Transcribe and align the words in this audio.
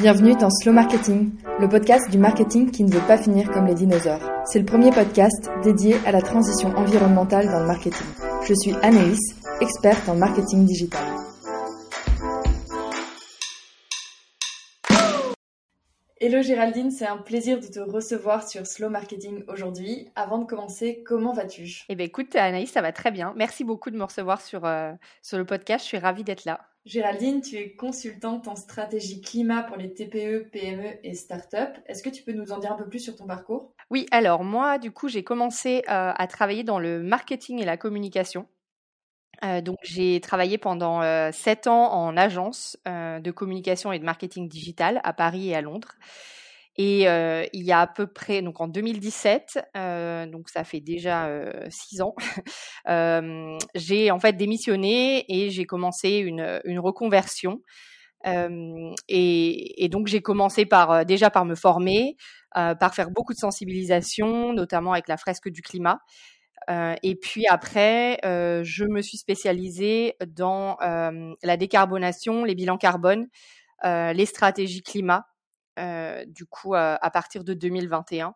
Bienvenue 0.00 0.34
dans 0.34 0.50
Slow 0.50 0.72
Marketing, 0.72 1.30
le 1.60 1.68
podcast 1.68 2.10
du 2.10 2.18
marketing 2.18 2.72
qui 2.72 2.82
ne 2.82 2.90
veut 2.90 3.06
pas 3.06 3.16
finir 3.16 3.48
comme 3.52 3.66
les 3.66 3.76
dinosaures. 3.76 4.28
C'est 4.44 4.58
le 4.58 4.64
premier 4.64 4.90
podcast 4.90 5.48
dédié 5.62 5.94
à 6.04 6.10
la 6.10 6.20
transition 6.20 6.70
environnementale 6.70 7.46
dans 7.46 7.60
le 7.60 7.66
marketing. 7.66 8.06
Je 8.44 8.54
suis 8.54 8.74
Anaïs, 8.82 9.20
experte 9.60 10.08
en 10.08 10.16
marketing 10.16 10.66
digital. 10.66 11.00
Hello 16.20 16.42
Géraldine, 16.42 16.90
c'est 16.90 17.06
un 17.06 17.18
plaisir 17.18 17.60
de 17.60 17.66
te 17.66 17.78
recevoir 17.78 18.48
sur 18.48 18.66
Slow 18.66 18.88
Marketing 18.88 19.44
aujourd'hui. 19.46 20.08
Avant 20.16 20.38
de 20.38 20.44
commencer, 20.44 21.04
comment 21.06 21.32
vas-tu? 21.32 21.84
Eh 21.88 21.94
bien 21.94 22.06
écoute 22.06 22.34
Anaïs, 22.34 22.72
ça 22.72 22.82
va 22.82 22.90
très 22.90 23.12
bien. 23.12 23.32
Merci 23.36 23.62
beaucoup 23.62 23.92
de 23.92 23.96
me 23.96 24.04
recevoir 24.04 24.40
sur, 24.40 24.64
euh, 24.64 24.92
sur 25.22 25.38
le 25.38 25.44
podcast, 25.44 25.84
je 25.84 25.88
suis 25.88 25.98
ravie 25.98 26.24
d'être 26.24 26.46
là. 26.46 26.66
Géraldine, 26.84 27.40
tu 27.40 27.56
es 27.56 27.74
consultante 27.74 28.46
en 28.46 28.56
stratégie 28.56 29.22
climat 29.22 29.62
pour 29.62 29.78
les 29.78 29.94
TPE, 29.94 30.50
PME 30.50 30.98
et 31.02 31.14
startups. 31.14 31.80
Est-ce 31.86 32.02
que 32.02 32.10
tu 32.10 32.22
peux 32.22 32.32
nous 32.32 32.52
en 32.52 32.58
dire 32.58 32.72
un 32.72 32.76
peu 32.76 32.86
plus 32.86 32.98
sur 32.98 33.16
ton 33.16 33.26
parcours? 33.26 33.72
Oui, 33.90 34.06
alors 34.10 34.44
moi, 34.44 34.76
du 34.76 34.90
coup, 34.90 35.08
j'ai 35.08 35.24
commencé 35.24 35.78
euh, 35.88 36.12
à 36.14 36.26
travailler 36.26 36.62
dans 36.62 36.78
le 36.78 37.02
marketing 37.02 37.58
et 37.58 37.64
la 37.64 37.78
communication. 37.78 38.46
Euh, 39.42 39.62
donc, 39.62 39.78
j'ai 39.82 40.20
travaillé 40.20 40.58
pendant 40.58 41.00
euh, 41.00 41.32
sept 41.32 41.68
ans 41.68 41.90
en 41.90 42.18
agence 42.18 42.76
de 42.84 43.30
communication 43.30 43.90
et 43.90 43.98
de 43.98 44.04
marketing 44.04 44.46
digital 44.46 45.00
à 45.04 45.14
Paris 45.14 45.50
et 45.50 45.56
à 45.56 45.62
Londres. 45.62 45.94
Et 46.76 47.08
euh, 47.08 47.44
il 47.52 47.62
y 47.62 47.70
a 47.72 47.80
à 47.80 47.86
peu 47.86 48.06
près, 48.08 48.42
donc 48.42 48.60
en 48.60 48.66
2017, 48.66 49.70
euh, 49.76 50.26
donc 50.26 50.48
ça 50.48 50.64
fait 50.64 50.80
déjà 50.80 51.26
euh, 51.26 51.52
six 51.70 52.00
ans, 52.00 52.16
euh, 52.88 53.56
j'ai 53.76 54.10
en 54.10 54.18
fait 54.18 54.32
démissionné 54.32 55.24
et 55.28 55.50
j'ai 55.50 55.66
commencé 55.66 56.10
une, 56.10 56.60
une 56.64 56.80
reconversion. 56.80 57.60
Et, 58.26 59.84
et, 59.84 59.88
donc 59.90 60.06
j'ai 60.06 60.22
commencé 60.22 60.64
par 60.64 61.04
déjà 61.04 61.28
par 61.28 61.44
me 61.44 61.54
former, 61.54 62.16
par 62.54 62.94
faire 62.94 63.10
beaucoup 63.10 63.34
de 63.34 63.38
sensibilisation, 63.38 64.54
notamment 64.54 64.94
avec 64.94 65.08
la 65.08 65.18
fresque 65.18 65.50
du 65.50 65.60
climat. 65.60 65.98
et 66.70 67.16
puis 67.16 67.46
après, 67.46 68.18
je 68.22 68.84
me 68.86 69.02
suis 69.02 69.18
spécialisée 69.18 70.14
dans 70.26 70.78
la 70.80 71.56
décarbonation, 71.58 72.44
les 72.44 72.54
bilans 72.54 72.78
carbone, 72.78 73.26
les 73.84 74.24
stratégies 74.24 74.82
climat 74.82 75.26
euh, 75.26 75.33
du 76.26 76.46
coup 76.46 76.74
à, 76.74 77.10
partir 77.12 77.44
de 77.44 77.54
2021. 77.54 78.34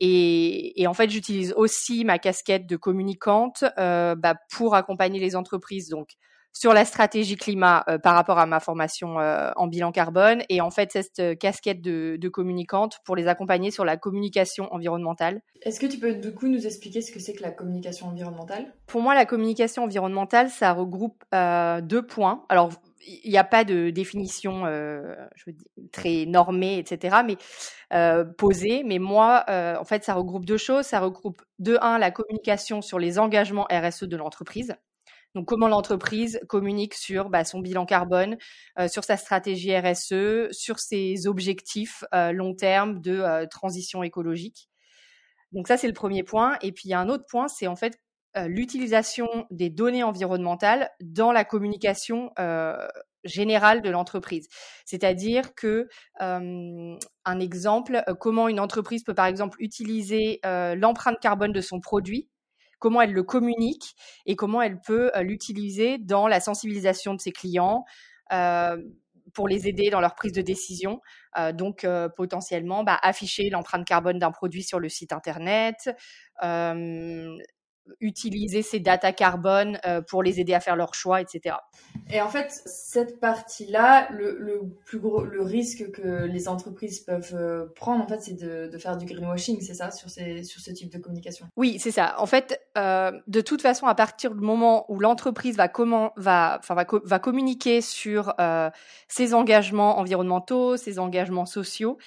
Et, 0.00 0.80
et, 0.80 0.86
en 0.86 0.94
fait, 0.94 1.10
j'utilise 1.10 1.52
aussi 1.52 2.04
ma 2.06 2.18
casquette 2.18 2.66
de 2.66 2.76
communicante 2.76 3.64
euh, 3.78 4.14
bah, 4.14 4.34
pour 4.50 4.74
accompagner 4.74 5.20
les 5.20 5.36
entreprises. 5.36 5.90
Donc, 5.90 6.12
sur 6.52 6.72
la 6.72 6.84
stratégie 6.84 7.36
climat 7.36 7.84
euh, 7.88 7.98
par 7.98 8.14
rapport 8.14 8.38
à 8.38 8.46
ma 8.46 8.60
formation 8.60 9.20
euh, 9.20 9.50
en 9.56 9.66
bilan 9.66 9.92
carbone 9.92 10.42
et 10.48 10.60
en 10.60 10.70
fait 10.70 10.92
cette 10.92 11.38
casquette 11.38 11.80
de, 11.80 12.16
de, 12.18 12.28
communicante 12.28 12.98
pour 13.04 13.16
les 13.16 13.28
accompagner 13.28 13.70
sur 13.70 13.84
la 13.84 13.96
communication 13.96 14.72
environnementale. 14.72 15.42
Est-ce 15.62 15.80
que 15.80 15.86
tu 15.86 15.98
peux 15.98 16.14
du 16.14 16.32
coup 16.32 16.48
nous 16.48 16.66
expliquer 16.66 17.00
ce 17.02 17.12
que 17.12 17.20
c'est 17.20 17.34
que 17.34 17.42
la 17.42 17.50
communication 17.50 18.06
environnementale? 18.06 18.72
Pour 18.86 19.02
moi, 19.02 19.14
la 19.14 19.26
communication 19.26 19.84
environnementale, 19.84 20.50
ça 20.50 20.72
regroupe 20.72 21.22
euh, 21.34 21.80
deux 21.80 22.06
points. 22.06 22.44
Alors 22.48 22.70
il 23.06 23.30
n'y 23.30 23.38
a 23.38 23.44
pas 23.44 23.64
de 23.64 23.90
définition 23.90 24.66
euh, 24.66 25.14
je 25.34 25.44
veux 25.46 25.52
dire, 25.52 25.66
très 25.92 26.26
normée, 26.26 26.78
etc., 26.78 27.18
mais 27.24 27.36
euh, 27.92 28.24
posée. 28.24 28.82
Mais 28.84 28.98
moi, 28.98 29.44
euh, 29.48 29.76
en 29.78 29.84
fait, 29.84 30.04
ça 30.04 30.14
regroupe 30.14 30.44
deux 30.44 30.58
choses. 30.58 30.86
Ça 30.86 31.00
regroupe 31.00 31.42
de 31.58 31.78
un 31.80 31.98
la 31.98 32.10
communication 32.10 32.82
sur 32.82 32.98
les 32.98 33.18
engagements 33.18 33.66
RSE 33.70 34.04
de 34.04 34.16
l'entreprise. 34.16 34.74
Donc, 35.34 35.46
comment 35.46 35.68
l'entreprise 35.68 36.40
communique 36.48 36.94
sur 36.94 37.30
bah, 37.30 37.44
son 37.44 37.60
bilan 37.60 37.86
carbone, 37.86 38.36
euh, 38.78 38.88
sur 38.88 39.04
sa 39.04 39.16
stratégie 39.16 39.76
RSE, 39.76 40.50
sur 40.50 40.80
ses 40.80 41.26
objectifs 41.26 42.04
euh, 42.14 42.32
long 42.32 42.54
terme 42.54 43.00
de 43.00 43.20
euh, 43.20 43.46
transition 43.46 44.02
écologique? 44.02 44.68
Donc 45.52 45.68
ça, 45.68 45.76
c'est 45.76 45.86
le 45.86 45.92
premier 45.92 46.24
point. 46.24 46.56
Et 46.62 46.72
puis, 46.72 46.94
un 46.94 47.08
autre 47.08 47.24
point, 47.28 47.48
c'est 47.48 47.66
en 47.66 47.76
fait 47.76 47.98
l'utilisation 48.46 49.26
des 49.50 49.70
données 49.70 50.04
environnementales 50.04 50.88
dans 51.00 51.32
la 51.32 51.44
communication 51.44 52.30
générale 53.24 53.82
de 53.82 53.90
l'entreprise. 53.90 54.46
C'est-à-dire 54.84 55.52
que 55.56 55.88
un 56.20 57.40
exemple, 57.40 58.04
comment 58.20 58.46
une 58.46 58.60
entreprise 58.60 59.02
peut 59.02 59.14
par 59.14 59.26
exemple 59.26 59.56
utiliser 59.60 60.38
l'empreinte 60.44 61.18
carbone 61.18 61.50
de 61.50 61.60
son 61.60 61.80
produit 61.80 62.28
comment 62.80 63.00
elle 63.00 63.12
le 63.12 63.22
communique 63.22 63.94
et 64.26 64.34
comment 64.34 64.60
elle 64.60 64.80
peut 64.80 65.12
l'utiliser 65.20 65.98
dans 65.98 66.26
la 66.26 66.40
sensibilisation 66.40 67.14
de 67.14 67.20
ses 67.20 67.30
clients 67.32 67.84
pour 69.32 69.46
les 69.46 69.68
aider 69.68 69.90
dans 69.90 70.00
leur 70.00 70.16
prise 70.16 70.32
de 70.32 70.42
décision. 70.42 71.00
donc 71.54 71.86
potentiellement 72.16 72.82
bah, 72.82 72.98
afficher 73.02 73.48
l'empreinte 73.50 73.86
carbone 73.86 74.18
d'un 74.18 74.32
produit 74.32 74.64
sur 74.64 74.80
le 74.80 74.88
site 74.88 75.12
internet, 75.12 75.90
utiliser 78.00 78.62
ces 78.62 78.80
data 78.80 79.12
carbone 79.12 79.78
euh, 79.86 80.00
pour 80.00 80.22
les 80.22 80.40
aider 80.40 80.54
à 80.54 80.60
faire 80.60 80.76
leur 80.76 80.94
choix, 80.94 81.20
etc. 81.20 81.56
Et 82.12 82.20
en 82.20 82.28
fait, 82.28 82.50
cette 82.66 83.20
partie-là, 83.20 84.08
le, 84.10 84.36
le, 84.38 84.62
plus 84.84 84.98
gros, 84.98 85.22
le 85.22 85.42
risque 85.42 85.90
que 85.92 86.24
les 86.24 86.48
entreprises 86.48 87.00
peuvent 87.00 87.34
euh, 87.34 87.66
prendre, 87.76 88.02
en 88.02 88.08
fait, 88.08 88.20
c'est 88.20 88.34
de, 88.34 88.68
de, 88.68 88.78
faire 88.78 88.96
du 88.96 89.06
greenwashing, 89.06 89.60
c'est 89.60 89.74
ça, 89.74 89.90
sur, 89.90 90.10
ces, 90.10 90.42
sur 90.42 90.60
ce 90.60 90.72
type 90.72 90.90
de 90.92 90.98
communication? 90.98 91.46
Oui, 91.56 91.78
c'est 91.78 91.92
ça. 91.92 92.16
En 92.18 92.26
fait, 92.26 92.60
euh, 92.76 93.12
de 93.28 93.40
toute 93.40 93.62
façon, 93.62 93.86
à 93.86 93.94
partir 93.94 94.34
du 94.34 94.40
moment 94.40 94.86
où 94.88 94.98
l'entreprise 94.98 95.56
va 95.56 95.68
comment 95.68 96.12
va, 96.16 96.58
enfin, 96.58 96.74
va, 96.74 96.84
va 97.04 97.18
communiquer 97.18 97.80
sur 97.80 98.34
euh, 98.40 98.70
ses 99.06 99.32
engagements 99.34 99.98
environnementaux, 99.98 100.76
ses 100.76 100.98
engagements 100.98 101.46
sociaux, 101.46 101.98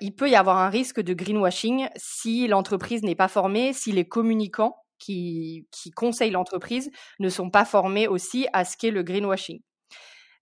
il 0.00 0.14
peut 0.14 0.30
y 0.30 0.36
avoir 0.36 0.58
un 0.58 0.68
risque 0.68 1.00
de 1.00 1.12
greenwashing 1.12 1.88
si 1.96 2.46
l'entreprise 2.46 3.02
n'est 3.02 3.16
pas 3.16 3.26
formée, 3.26 3.72
si 3.72 3.90
les 3.90 4.04
communicants 4.06 4.76
qui, 4.98 5.66
qui 5.70 5.90
conseillent 5.90 6.30
l'entreprise 6.30 6.90
ne 7.18 7.28
sont 7.28 7.50
pas 7.50 7.64
formés 7.64 8.08
aussi 8.08 8.46
à 8.52 8.64
ce 8.64 8.76
qu'est 8.76 8.90
le 8.90 9.02
greenwashing. 9.02 9.60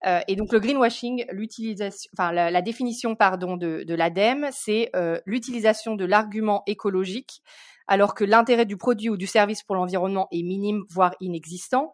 Euh, 0.05 0.19
et 0.27 0.35
donc 0.35 0.51
le 0.51 0.59
greenwashing, 0.59 1.25
l'utilisation, 1.31 2.09
enfin 2.17 2.31
la, 2.31 2.61
définition 2.61 3.15
pardon 3.15 3.57
de, 3.57 3.83
de 3.83 3.95
l'ADEME, 3.95 4.49
c'est 4.51 4.89
euh, 4.95 5.19
l'utilisation 5.25 5.95
de 5.95 6.05
l'argument 6.05 6.63
écologique 6.67 7.41
alors 7.87 8.15
que 8.15 8.23
l'intérêt 8.23 8.65
du 8.65 8.77
produit 8.77 9.09
ou 9.09 9.17
du 9.17 9.27
service 9.27 9.63
pour 9.63 9.75
l'environnement 9.75 10.27
est 10.31 10.43
minime 10.43 10.83
voire 10.89 11.15
inexistant. 11.19 11.93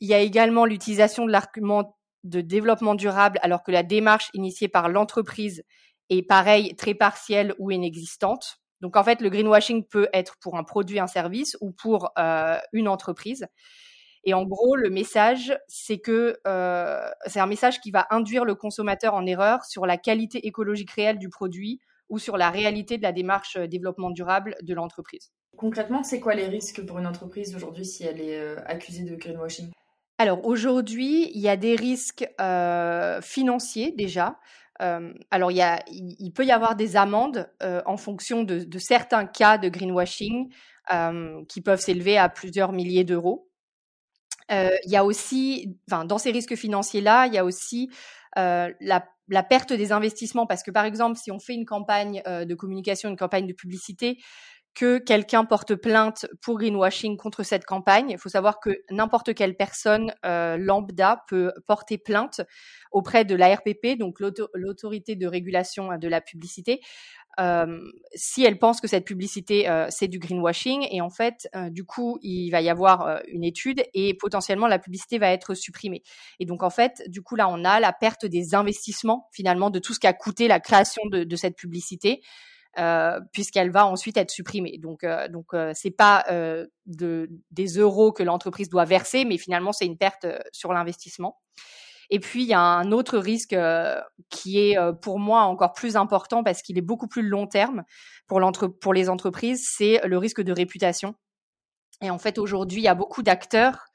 Il 0.00 0.08
y 0.08 0.14
a 0.14 0.20
également 0.20 0.64
l'utilisation 0.64 1.24
de 1.24 1.32
l'argument 1.32 1.96
de 2.24 2.40
développement 2.40 2.94
durable 2.94 3.38
alors 3.42 3.62
que 3.62 3.70
la 3.70 3.82
démarche 3.82 4.30
initiée 4.34 4.68
par 4.68 4.88
l'entreprise 4.88 5.64
est 6.10 6.22
pareil 6.22 6.74
très 6.76 6.94
partielle 6.94 7.54
ou 7.58 7.70
inexistante. 7.70 8.58
Donc 8.84 8.98
en 8.98 9.02
fait, 9.02 9.22
le 9.22 9.30
greenwashing 9.30 9.86
peut 9.86 10.08
être 10.12 10.36
pour 10.42 10.58
un 10.58 10.62
produit, 10.62 10.98
un 11.00 11.06
service 11.06 11.56
ou 11.62 11.72
pour 11.72 12.10
euh, 12.18 12.58
une 12.74 12.86
entreprise. 12.86 13.46
Et 14.24 14.34
en 14.34 14.44
gros, 14.44 14.76
le 14.76 14.90
message, 14.90 15.58
c'est 15.68 16.00
que 16.00 16.36
euh, 16.46 17.08
c'est 17.24 17.40
un 17.40 17.46
message 17.46 17.80
qui 17.80 17.90
va 17.90 18.06
induire 18.10 18.44
le 18.44 18.54
consommateur 18.54 19.14
en 19.14 19.24
erreur 19.24 19.64
sur 19.64 19.86
la 19.86 19.96
qualité 19.96 20.46
écologique 20.46 20.90
réelle 20.90 21.18
du 21.18 21.30
produit 21.30 21.80
ou 22.10 22.18
sur 22.18 22.36
la 22.36 22.50
réalité 22.50 22.98
de 22.98 23.02
la 23.02 23.12
démarche 23.12 23.56
euh, 23.56 23.66
développement 23.66 24.10
durable 24.10 24.54
de 24.60 24.74
l'entreprise. 24.74 25.32
Concrètement, 25.56 26.02
c'est 26.02 26.20
quoi 26.20 26.34
les 26.34 26.46
risques 26.46 26.84
pour 26.84 26.98
une 26.98 27.06
entreprise 27.06 27.56
aujourd'hui 27.56 27.86
si 27.86 28.04
elle 28.04 28.20
est 28.20 28.38
euh, 28.38 28.56
accusée 28.66 29.04
de 29.04 29.16
greenwashing? 29.16 29.70
Alors 30.18 30.46
aujourd'hui, 30.46 31.30
il 31.34 31.40
y 31.40 31.48
a 31.48 31.56
des 31.56 31.74
risques 31.74 32.28
euh, 32.38 33.22
financiers 33.22 33.92
déjà. 33.92 34.38
Euh, 34.82 35.12
alors, 35.30 35.50
il, 35.50 35.56
y 35.56 35.62
a, 35.62 35.82
il, 35.88 36.32
peut 36.32 36.44
y 36.44 36.52
avoir 36.52 36.76
des 36.76 36.96
amendes 36.96 37.48
euh, 37.62 37.80
en 37.86 37.96
fonction 37.96 38.42
de, 38.42 38.60
de, 38.60 38.78
certains 38.78 39.26
cas 39.26 39.58
de 39.58 39.68
greenwashing 39.68 40.52
euh, 40.92 41.44
qui 41.48 41.60
peuvent 41.60 41.80
s'élever 41.80 42.18
à 42.18 42.28
plusieurs 42.28 42.72
milliers 42.72 43.04
d'euros. 43.04 43.48
il 44.50 44.90
y 44.90 44.96
a 44.96 45.04
aussi, 45.04 45.78
enfin, 45.88 46.04
dans 46.04 46.18
ces 46.18 46.32
risques 46.32 46.56
financiers-là, 46.56 47.26
il 47.26 47.34
y 47.34 47.38
a 47.38 47.44
aussi 47.44 47.90
la, 48.36 48.72
la, 49.28 49.42
perte 49.42 49.72
des 49.72 49.92
investissements 49.92 50.46
parce 50.46 50.62
que, 50.62 50.70
par 50.70 50.84
exemple, 50.84 51.18
si 51.18 51.30
on 51.30 51.38
fait 51.38 51.54
une 51.54 51.66
campagne 51.66 52.22
de 52.26 52.54
communication, 52.54 53.08
une 53.08 53.16
campagne 53.16 53.46
de 53.46 53.52
publicité, 53.52 54.18
que 54.74 54.98
quelqu'un 54.98 55.44
porte 55.44 55.74
plainte 55.74 56.26
pour 56.42 56.58
greenwashing 56.58 57.16
contre 57.16 57.42
cette 57.42 57.64
campagne. 57.64 58.10
Il 58.10 58.18
faut 58.18 58.28
savoir 58.28 58.58
que 58.60 58.70
n'importe 58.90 59.34
quelle 59.34 59.56
personne 59.56 60.12
euh, 60.24 60.56
lambda 60.56 61.24
peut 61.28 61.52
porter 61.66 61.98
plainte 61.98 62.40
auprès 62.90 63.24
de 63.24 63.34
la 63.34 63.54
RPP, 63.54 63.98
donc 63.98 64.20
l'autorité 64.20 65.16
de 65.16 65.26
régulation 65.26 65.96
de 65.98 66.08
la 66.08 66.20
publicité, 66.20 66.80
euh, 67.40 67.80
si 68.14 68.44
elle 68.44 68.58
pense 68.58 68.80
que 68.80 68.86
cette 68.86 69.04
publicité 69.04 69.68
euh, 69.68 69.86
c'est 69.90 70.08
du 70.08 70.18
greenwashing. 70.18 70.86
Et 70.90 71.00
en 71.00 71.10
fait, 71.10 71.48
euh, 71.54 71.70
du 71.70 71.84
coup, 71.84 72.18
il 72.22 72.50
va 72.50 72.60
y 72.60 72.68
avoir 72.68 73.06
euh, 73.06 73.18
une 73.28 73.44
étude 73.44 73.82
et 73.92 74.14
potentiellement 74.14 74.66
la 74.66 74.78
publicité 74.78 75.18
va 75.18 75.30
être 75.30 75.54
supprimée. 75.54 76.02
Et 76.40 76.46
donc 76.46 76.62
en 76.62 76.70
fait, 76.70 77.02
du 77.08 77.22
coup 77.22 77.36
là, 77.36 77.48
on 77.48 77.64
a 77.64 77.80
la 77.80 77.92
perte 77.92 78.26
des 78.26 78.54
investissements 78.54 79.28
finalement 79.32 79.70
de 79.70 79.78
tout 79.78 79.94
ce 79.94 80.00
qu'a 80.00 80.12
coûté 80.12 80.48
la 80.48 80.60
création 80.60 81.02
de, 81.10 81.24
de 81.24 81.36
cette 81.36 81.56
publicité. 81.56 82.20
Euh, 82.78 83.20
puisqu'elle 83.32 83.70
va 83.70 83.86
ensuite 83.86 84.16
être 84.16 84.32
supprimée. 84.32 84.78
Donc, 84.78 85.04
euh, 85.04 85.28
donc 85.28 85.54
euh, 85.54 85.70
c'est 85.74 85.92
pas 85.92 86.24
euh, 86.30 86.66
de, 86.86 87.30
des 87.52 87.66
euros 87.66 88.10
que 88.10 88.24
l'entreprise 88.24 88.68
doit 88.68 88.84
verser, 88.84 89.24
mais 89.24 89.38
finalement 89.38 89.70
c'est 89.72 89.86
une 89.86 89.96
perte 89.96 90.26
sur 90.50 90.72
l'investissement. 90.72 91.38
Et 92.10 92.18
puis, 92.18 92.42
il 92.42 92.48
y 92.48 92.54
a 92.54 92.60
un 92.60 92.92
autre 92.92 93.16
risque 93.16 93.56
qui 94.28 94.58
est 94.58 94.76
pour 95.00 95.18
moi 95.18 95.42
encore 95.44 95.72
plus 95.72 95.96
important 95.96 96.44
parce 96.44 96.60
qu'il 96.60 96.76
est 96.76 96.82
beaucoup 96.82 97.08
plus 97.08 97.22
long 97.22 97.46
terme 97.46 97.84
pour, 98.26 98.40
pour 98.80 98.92
les 98.92 99.08
entreprises, 99.08 99.66
c'est 99.74 100.06
le 100.06 100.18
risque 100.18 100.42
de 100.42 100.52
réputation. 100.52 101.14
Et 102.02 102.10
en 102.10 102.18
fait, 102.18 102.36
aujourd'hui, 102.36 102.82
il 102.82 102.84
y 102.84 102.88
a 102.88 102.94
beaucoup 102.94 103.22
d'acteurs 103.22 103.86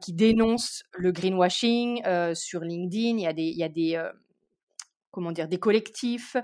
qui 0.00 0.12
dénoncent 0.12 0.84
le 0.92 1.10
greenwashing 1.10 2.04
sur 2.34 2.60
LinkedIn. 2.60 3.18
Il 3.18 3.22
y 3.22 3.26
a 3.26 3.32
des, 3.32 3.42
il 3.42 3.58
y 3.58 3.64
a 3.64 3.68
des 3.68 4.00
comment 5.14 5.32
dire, 5.32 5.48
des 5.48 5.58
collectifs 5.58 6.36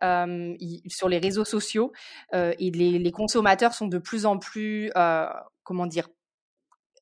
sur 0.00 1.08
les 1.08 1.18
réseaux 1.18 1.44
sociaux 1.44 1.92
et 2.32 2.70
les, 2.70 2.98
les, 2.98 3.12
consommateurs 3.12 3.74
sont 3.74 3.88
de 3.88 3.98
plus 3.98 4.26
en 4.26 4.38
plus, 4.38 4.92
comment 5.64 5.86
dire, 5.86 6.08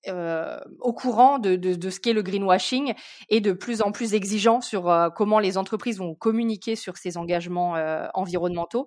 euh, 0.08 0.58
au 0.80 0.92
courant 0.92 1.38
de, 1.38 1.56
de, 1.56 1.74
de 1.74 1.90
ce 1.90 2.00
qu'est 2.00 2.12
le 2.12 2.22
greenwashing 2.22 2.94
et 3.28 3.40
de 3.40 3.52
plus 3.52 3.82
en 3.82 3.92
plus 3.92 4.14
exigeant 4.14 4.60
sur 4.60 4.88
euh, 4.88 5.10
comment 5.10 5.38
les 5.38 5.58
entreprises 5.58 5.98
vont 5.98 6.14
communiquer 6.14 6.76
sur 6.76 6.96
ces 6.96 7.16
engagements 7.16 7.76
euh, 7.76 8.06
environnementaux. 8.14 8.86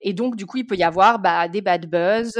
Et 0.00 0.12
donc, 0.12 0.36
du 0.36 0.46
coup, 0.46 0.58
il 0.58 0.66
peut 0.66 0.76
y 0.76 0.82
avoir 0.82 1.18
bah, 1.18 1.48
des 1.48 1.62
bad 1.62 1.86
buzz, 1.86 2.32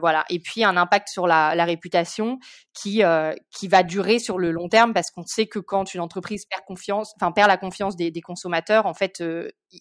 voilà, 0.00 0.24
et 0.30 0.38
puis 0.38 0.62
un 0.62 0.76
impact 0.76 1.08
sur 1.08 1.26
la, 1.26 1.54
la 1.54 1.64
réputation 1.64 2.38
qui 2.72 3.02
qui 3.50 3.68
va 3.68 3.82
durer 3.82 4.20
sur 4.20 4.38
le 4.38 4.52
long 4.52 4.68
terme 4.68 4.94
parce 4.94 5.10
qu'on 5.10 5.24
sait 5.24 5.46
que 5.46 5.58
quand 5.58 5.92
une 5.92 6.00
entreprise 6.00 6.44
perd 6.46 6.62
confiance, 6.66 7.12
enfin 7.20 7.32
perd 7.32 7.48
la 7.48 7.56
confiance 7.56 7.96
des, 7.96 8.12
des 8.12 8.20
consommateurs, 8.20 8.86
en 8.86 8.94
fait, 8.94 9.22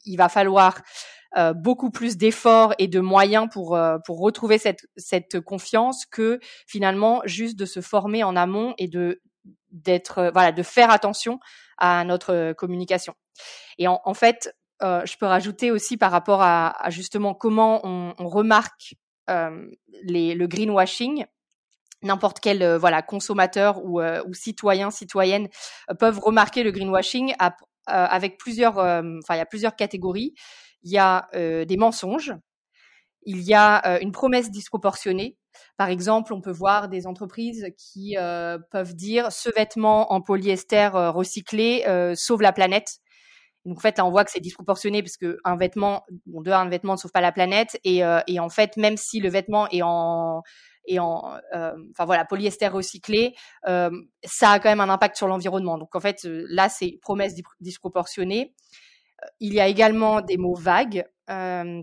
il 0.06 0.18
va 0.18 0.28
falloir 0.28 0.82
euh, 1.38 1.54
beaucoup 1.54 1.92
plus 1.92 2.18
d'efforts 2.18 2.74
et 2.80 2.88
de 2.88 3.00
moyens 3.00 3.48
pour 3.52 3.76
euh, 3.76 4.00
pour 4.04 4.20
retrouver 4.20 4.58
cette 4.58 4.88
cette 4.98 5.40
confiance 5.40 6.08
que 6.08 6.40
finalement 6.66 7.22
juste 7.26 7.56
de 7.56 7.66
se 7.66 7.82
former 7.82 8.24
en 8.24 8.36
amont 8.36 8.74
et 8.80 8.88
de 8.88 9.22
d'être 9.70 10.18
euh, 10.18 10.32
voilà 10.32 10.52
de 10.52 10.64
faire 10.64 10.90
attention 10.90 11.40
à 11.78 12.04
notre 12.04 12.54
communication. 12.54 13.14
Et 13.78 13.88
en, 13.88 14.02
en 14.06 14.14
fait, 14.16 14.54
je 14.82 15.18
peux 15.18 15.28
rajouter 15.28 15.72
aussi 15.72 15.98
par 15.98 16.12
rapport 16.12 16.42
à, 16.42 16.70
à 16.84 16.90
justement 16.90 17.34
comment 17.34 17.80
on, 17.86 18.14
on 18.18 18.28
remarque 18.28 18.96
les, 20.04 20.34
le 20.34 20.48
greenwashing 20.48 21.26
n'importe 22.02 22.40
quel 22.40 22.76
voilà 22.76 23.02
consommateur 23.02 23.86
ou, 23.86 24.02
ou 24.02 24.34
citoyen 24.34 24.90
citoyenne 24.92 25.48
peuvent 26.00 26.20
remarquer 26.20 26.64
le 26.64 26.72
greenwashing 26.72 27.34
avec 27.86 28.38
plusieurs 28.38 28.78
enfin 28.78 29.36
il 29.36 29.38
y 29.38 29.42
a 29.42 29.46
plusieurs 29.46 29.76
catégories 29.76 30.34
il 30.84 30.92
y 30.92 30.98
a 30.98 31.28
euh, 31.36 31.66
des 31.66 31.78
mensonges, 31.78 32.34
il 33.24 33.42
y 33.42 33.54
a 33.54 33.86
euh, 33.86 34.00
une 34.02 34.12
promesse 34.12 34.52
disproportionnée. 34.52 35.38
Par 35.78 35.90
exemple, 35.90 36.34
on 36.34 36.42
peut 36.42 36.52
voir 36.52 36.90
des 36.90 37.06
entreprises 37.08 37.68
qui 37.78 38.18
euh, 38.18 38.58
peuvent 38.72 38.96
dire 38.96 39.32
ce 39.32 39.50
vêtement 39.56 40.14
en 40.14 40.22
polyester 40.22 40.88
recyclé 40.88 41.84
sauve 42.16 42.42
la 42.42 42.54
planète. 42.54 43.00
Donc 43.66 43.78
en 43.78 43.82
fait, 43.82 43.98
là, 43.98 44.06
on 44.06 44.12
voit 44.12 44.24
que 44.24 44.32
c'est 44.32 44.40
disproportionné 44.40 45.04
parce 45.04 45.18
que 45.18 45.38
un 45.44 45.58
vêtement, 45.58 46.06
bon, 46.26 46.42
de 46.42 46.52
un 46.52 46.70
vêtement 46.70 46.94
ne 46.94 46.98
sauve 46.98 47.12
pas 47.12 47.22
la 47.22 47.34
planète 47.34 47.80
et, 47.84 48.04
en 48.04 48.50
fait, 48.50 48.78
même 48.78 48.96
si 48.96 49.20
le 49.20 49.30
vêtement 49.30 49.68
est 49.70 49.82
en 49.82 50.44
en, 50.98 51.38
voilà, 52.00 52.26
polyester 52.26 52.68
recyclé, 52.68 53.36
ça 53.66 54.52
a 54.52 54.60
quand 54.60 54.70
même 54.70 54.80
un 54.80 54.90
impact 54.90 55.18
sur 55.18 55.28
l'environnement. 55.28 55.78
Donc 55.78 55.96
en 55.96 56.00
fait, 56.00 56.20
là, 56.24 56.70
c'est 56.70 57.00
promesse 57.02 57.34
disproportionnée. 57.60 58.54
Il 59.40 59.54
y 59.54 59.60
a 59.60 59.68
également 59.68 60.22
des 60.22 60.38
mots 60.38 60.56
vagues. 60.56 61.06
Euh, 61.30 61.82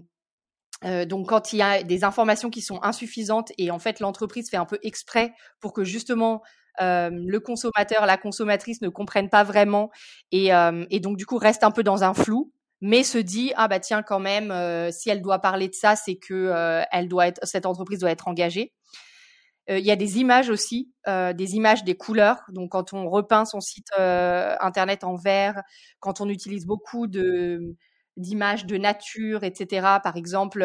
euh, 0.84 1.04
donc 1.06 1.28
quand 1.28 1.52
il 1.52 1.58
y 1.58 1.62
a 1.62 1.82
des 1.82 2.04
informations 2.04 2.50
qui 2.50 2.60
sont 2.60 2.82
insuffisantes 2.82 3.50
et 3.56 3.70
en 3.70 3.78
fait 3.78 4.00
l'entreprise 4.00 4.50
fait 4.50 4.58
un 4.58 4.66
peu 4.66 4.78
exprès 4.82 5.32
pour 5.58 5.72
que 5.72 5.84
justement 5.84 6.42
euh, 6.82 7.08
le 7.10 7.40
consommateur, 7.40 8.04
la 8.04 8.18
consommatrice 8.18 8.82
ne 8.82 8.90
comprennent 8.90 9.30
pas 9.30 9.42
vraiment 9.42 9.90
et, 10.32 10.50
donc 11.00 11.16
du 11.16 11.24
coup 11.24 11.38
reste 11.38 11.64
un 11.64 11.70
peu 11.70 11.82
dans 11.82 12.04
un 12.04 12.12
flou, 12.12 12.52
mais 12.82 13.04
se 13.04 13.16
dit 13.16 13.52
ah 13.56 13.68
bah 13.68 13.80
tiens 13.80 14.02
quand 14.02 14.20
même 14.20 14.52
si 14.92 15.08
elle 15.08 15.22
doit 15.22 15.38
parler 15.38 15.68
de 15.68 15.74
ça 15.74 15.96
c'est 15.96 16.16
que 16.16 16.82
elle 16.92 17.08
doit 17.08 17.28
être 17.28 17.40
cette 17.44 17.64
entreprise 17.64 18.00
doit 18.00 18.10
être 18.10 18.28
engagée. 18.28 18.74
Euh, 19.70 19.78
il 19.78 19.84
y 19.84 19.90
a 19.90 19.96
des 19.96 20.18
images 20.18 20.50
aussi, 20.50 20.92
euh, 21.08 21.32
des 21.32 21.56
images 21.56 21.84
des 21.84 21.96
couleurs. 21.96 22.40
Donc, 22.50 22.70
quand 22.72 22.92
on 22.92 23.08
repeint 23.10 23.44
son 23.44 23.60
site 23.60 23.88
euh, 23.98 24.54
internet 24.60 25.04
en 25.04 25.14
vert, 25.16 25.62
quand 26.00 26.20
on 26.20 26.28
utilise 26.28 26.66
beaucoup 26.66 27.06
de 27.06 27.60
d'images 28.16 28.64
de 28.66 28.76
nature, 28.78 29.44
etc. 29.44 30.00
Par 30.02 30.16
exemple, 30.16 30.64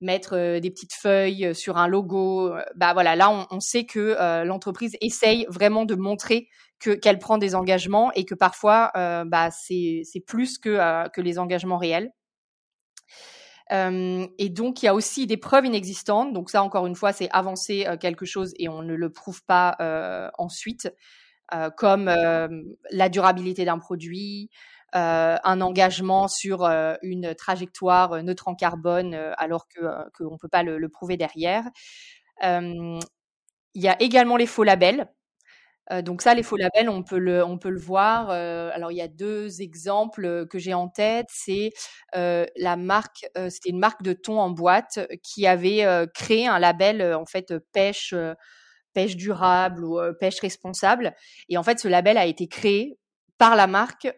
mettre 0.00 0.58
des 0.60 0.70
petites 0.70 0.94
feuilles 0.94 1.54
sur 1.54 1.76
un 1.76 1.88
logo. 1.88 2.52
Bah 2.76 2.92
voilà, 2.92 3.16
là, 3.16 3.30
on, 3.30 3.46
on 3.50 3.60
sait 3.60 3.84
que 3.84 4.44
l'entreprise 4.44 4.96
essaye 5.00 5.44
vraiment 5.48 5.84
de 5.84 5.94
montrer 5.96 6.48
que 6.78 6.90
qu'elle 6.92 7.18
prend 7.18 7.38
des 7.38 7.54
engagements 7.56 8.12
et 8.12 8.24
que 8.24 8.34
parfois, 8.36 8.92
bah 8.94 9.50
c'est 9.50 10.02
c'est 10.04 10.20
plus 10.20 10.58
que 10.58 11.08
que 11.08 11.20
les 11.20 11.38
engagements 11.40 11.78
réels. 11.78 12.12
Euh, 13.72 14.26
et 14.38 14.48
donc, 14.48 14.82
il 14.82 14.86
y 14.86 14.88
a 14.88 14.94
aussi 14.94 15.26
des 15.26 15.36
preuves 15.36 15.66
inexistantes. 15.66 16.32
Donc 16.32 16.50
ça, 16.50 16.62
encore 16.62 16.86
une 16.86 16.94
fois, 16.94 17.12
c'est 17.12 17.28
avancer 17.30 17.86
euh, 17.86 17.96
quelque 17.96 18.24
chose 18.26 18.52
et 18.58 18.68
on 18.68 18.82
ne 18.82 18.94
le 18.94 19.10
prouve 19.10 19.44
pas 19.44 19.76
euh, 19.80 20.30
ensuite, 20.38 20.92
comme 21.78 22.10
la 22.90 23.08
durabilité 23.08 23.64
d'un 23.64 23.78
produit, 23.78 24.50
un 24.92 25.60
engagement 25.62 26.28
sur 26.28 26.62
une 27.00 27.34
trajectoire 27.34 28.22
neutre 28.22 28.48
en 28.48 28.54
carbone, 28.54 29.14
alors 29.38 29.66
que 29.66 29.80
qu'on 30.12 30.32
ne 30.32 30.38
peut 30.38 30.48
pas 30.50 30.62
le, 30.62 30.76
le, 30.76 30.88
prouver 30.90 31.16
derrière. 31.16 31.64
il 32.42 33.00
y 33.74 33.88
a 33.88 33.96
également 34.02 34.36
les 34.36 34.44
faux 34.44 34.62
labels. 34.62 35.08
Euh, 35.90 36.02
donc 36.02 36.22
ça, 36.22 36.34
les 36.34 36.42
faux 36.42 36.56
labels, 36.56 36.88
on 36.88 37.02
peut 37.02 37.18
le, 37.18 37.44
on 37.44 37.58
peut 37.58 37.70
le 37.70 37.78
voir. 37.78 38.30
Euh, 38.30 38.70
alors 38.72 38.92
il 38.92 38.96
y 38.96 39.02
a 39.02 39.08
deux 39.08 39.62
exemples 39.62 40.46
que 40.46 40.58
j'ai 40.58 40.74
en 40.74 40.88
tête. 40.88 41.26
C'est 41.30 41.72
euh, 42.16 42.46
la 42.56 42.76
marque, 42.76 43.26
c'était 43.48 43.70
une 43.70 43.78
marque 43.78 44.02
de 44.02 44.12
thon 44.12 44.38
en 44.38 44.50
boîte 44.50 45.00
qui 45.22 45.46
avait 45.46 45.84
créé 46.14 46.46
un 46.46 46.58
label 46.58 47.02
en 47.14 47.26
fait 47.26 47.54
pêche, 47.72 48.14
pêche 48.92 49.16
durable 49.16 49.84
ou 49.84 50.00
pêche 50.20 50.40
responsable. 50.40 51.14
Et 51.48 51.58
en 51.58 51.62
fait, 51.62 51.78
ce 51.80 51.88
label 51.88 52.18
a 52.18 52.26
été 52.26 52.48
créé 52.48 52.98
par 53.38 53.56
la 53.56 53.66
marque 53.66 54.08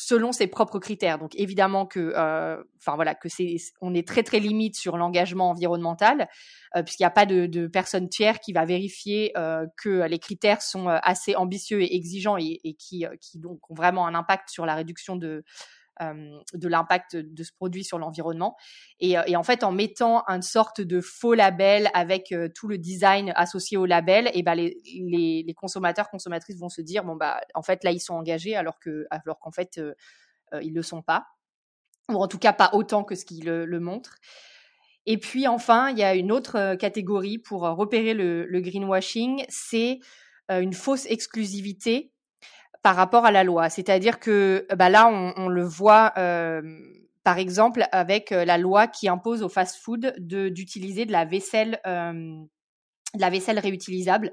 selon 0.00 0.30
ses 0.30 0.46
propres 0.46 0.78
critères. 0.78 1.18
Donc 1.18 1.34
évidemment 1.34 1.84
que, 1.84 2.12
euh, 2.16 2.62
enfin 2.78 2.94
voilà, 2.94 3.16
que 3.16 3.28
c'est, 3.28 3.56
on 3.80 3.94
est 3.94 4.06
très 4.06 4.22
très 4.22 4.38
limite 4.38 4.76
sur 4.76 4.96
l'engagement 4.96 5.50
environnemental, 5.50 6.28
euh, 6.76 6.84
puisqu'il 6.84 7.02
n'y 7.02 7.08
a 7.08 7.10
pas 7.10 7.26
de, 7.26 7.46
de 7.46 7.66
personne 7.66 8.08
tiers 8.08 8.38
qui 8.38 8.52
va 8.52 8.64
vérifier 8.64 9.32
euh, 9.36 9.66
que 9.76 10.06
les 10.06 10.20
critères 10.20 10.62
sont 10.62 10.86
assez 10.86 11.34
ambitieux 11.34 11.82
et 11.82 11.96
exigeants 11.96 12.36
et, 12.38 12.60
et 12.62 12.74
qui, 12.74 13.06
qui 13.20 13.40
donc 13.40 13.58
ont 13.70 13.74
vraiment 13.74 14.06
un 14.06 14.14
impact 14.14 14.50
sur 14.50 14.66
la 14.66 14.76
réduction 14.76 15.16
de 15.16 15.28
euh, 15.28 15.42
de 16.00 16.68
l'impact 16.68 17.16
de 17.16 17.42
ce 17.42 17.52
produit 17.52 17.84
sur 17.84 17.98
l'environnement. 17.98 18.56
Et, 19.00 19.18
euh, 19.18 19.22
et, 19.26 19.36
en 19.36 19.42
fait, 19.42 19.64
en 19.64 19.72
mettant 19.72 20.24
une 20.28 20.42
sorte 20.42 20.80
de 20.80 21.00
faux 21.00 21.34
label 21.34 21.90
avec 21.94 22.32
euh, 22.32 22.48
tout 22.54 22.68
le 22.68 22.78
design 22.78 23.32
associé 23.36 23.76
au 23.76 23.86
label, 23.86 24.30
et 24.34 24.42
ben 24.42 24.54
les, 24.54 24.80
les, 24.84 25.44
les, 25.46 25.54
consommateurs, 25.54 26.10
consommatrices 26.10 26.58
vont 26.58 26.68
se 26.68 26.80
dire 26.80 27.04
bon 27.04 27.16
bah 27.16 27.40
en 27.54 27.62
fait 27.62 27.84
là 27.84 27.90
ils 27.90 28.00
sont 28.00 28.14
engagés 28.14 28.54
alors 28.56 28.78
que 28.78 29.06
alors 29.10 29.38
qu'en 29.38 29.50
fait 29.50 29.78
euh, 29.78 29.94
ils 30.62 30.74
le 30.74 30.82
sont 30.82 31.02
pas, 31.02 31.26
ou 32.08 32.16
en 32.16 32.28
tout 32.28 32.38
cas 32.38 32.52
pas 32.52 32.70
autant 32.72 33.04
que 33.04 33.14
ce 33.14 33.24
qu'ils 33.24 33.44
le, 33.44 33.64
le 33.64 33.80
montrent. 33.80 34.16
Et 35.06 35.18
puis 35.18 35.46
enfin, 35.46 35.90
il 35.90 35.98
y 35.98 36.04
a 36.04 36.14
une 36.14 36.30
autre 36.32 36.74
catégorie 36.74 37.38
pour 37.38 37.62
repérer 37.62 38.14
le 38.14 38.60
greenwashing, 38.60 39.44
c'est 39.48 40.00
une 40.50 40.74
fausse 40.74 41.06
exclusivité 41.06 42.12
par 42.82 42.96
rapport 42.96 43.24
à 43.24 43.30
la 43.30 43.44
loi. 43.44 43.70
C'est-à-dire 43.70 44.20
que 44.20 44.66
bah 44.74 44.88
là, 44.88 45.08
on, 45.08 45.48
le 45.48 45.64
voit, 45.64 46.12
euh, 46.16 46.62
par 47.24 47.38
exemple, 47.38 47.84
avec 47.92 48.32
euh, 48.32 48.44
la 48.44 48.58
loi 48.58 48.86
qui 48.86 49.08
impose 49.08 49.42
au 49.42 49.48
fast-food 49.48 50.14
d'utiliser 50.18 51.04
de, 51.04 51.12
la 51.12 51.24
vaisselle, 51.24 51.80
euh, 51.86 52.12
de 53.14 53.20
la 53.20 53.30
vaisselle 53.30 53.58
réutilisable. 53.58 54.32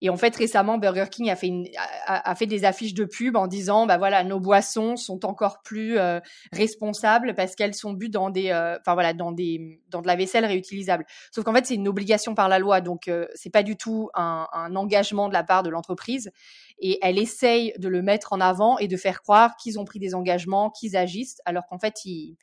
Et 0.00 0.10
en 0.10 0.16
fait, 0.16 0.34
récemment, 0.36 0.78
Burger 0.78 1.06
King 1.10 1.30
a 1.30 1.36
fait, 1.36 1.48
une, 1.48 1.66
a, 2.06 2.30
a, 2.30 2.34
fait 2.34 2.46
des 2.46 2.64
affiches 2.64 2.94
de 2.94 3.04
pub 3.04 3.36
en 3.36 3.46
disant, 3.46 3.86
bah 3.86 3.98
voilà, 3.98 4.22
nos 4.22 4.38
boissons 4.38 4.96
sont 4.96 5.24
encore 5.26 5.60
plus 5.62 5.98
euh, 5.98 6.20
responsables 6.52 7.34
parce 7.34 7.56
qu'elles 7.56 7.74
sont 7.74 7.92
bues 7.92 8.08
dans 8.08 8.30
des, 8.30 8.50
euh, 8.50 8.76
enfin 8.78 8.94
voilà, 8.94 9.12
dans 9.12 9.32
des, 9.32 9.80
dans 9.88 10.00
de 10.00 10.06
la 10.06 10.14
vaisselle 10.14 10.44
réutilisable. 10.44 11.04
Sauf 11.32 11.44
qu'en 11.44 11.52
fait, 11.52 11.66
c'est 11.66 11.74
une 11.74 11.88
obligation 11.88 12.34
par 12.34 12.48
la 12.48 12.58
loi, 12.60 12.80
donc 12.80 13.08
euh, 13.08 13.26
c'est 13.34 13.50
pas 13.50 13.64
du 13.64 13.76
tout 13.76 14.08
un, 14.14 14.46
un, 14.52 14.76
engagement 14.76 15.28
de 15.28 15.34
la 15.34 15.42
part 15.42 15.62
de 15.64 15.70
l'entreprise. 15.70 16.30
Et 16.78 17.00
elle 17.02 17.18
essaye 17.18 17.72
de 17.78 17.88
le 17.88 18.02
mettre 18.02 18.32
en 18.32 18.40
avant 18.40 18.78
et 18.78 18.86
de 18.86 18.96
faire 18.96 19.20
croire 19.20 19.56
qu'ils 19.56 19.80
ont 19.80 19.84
pris 19.84 19.98
des 19.98 20.14
engagements, 20.14 20.70
qu'ils 20.70 20.96
agissent, 20.96 21.40
alors 21.44 21.66
qu'en 21.66 21.78
fait, 21.78 22.04
ils 22.04 22.36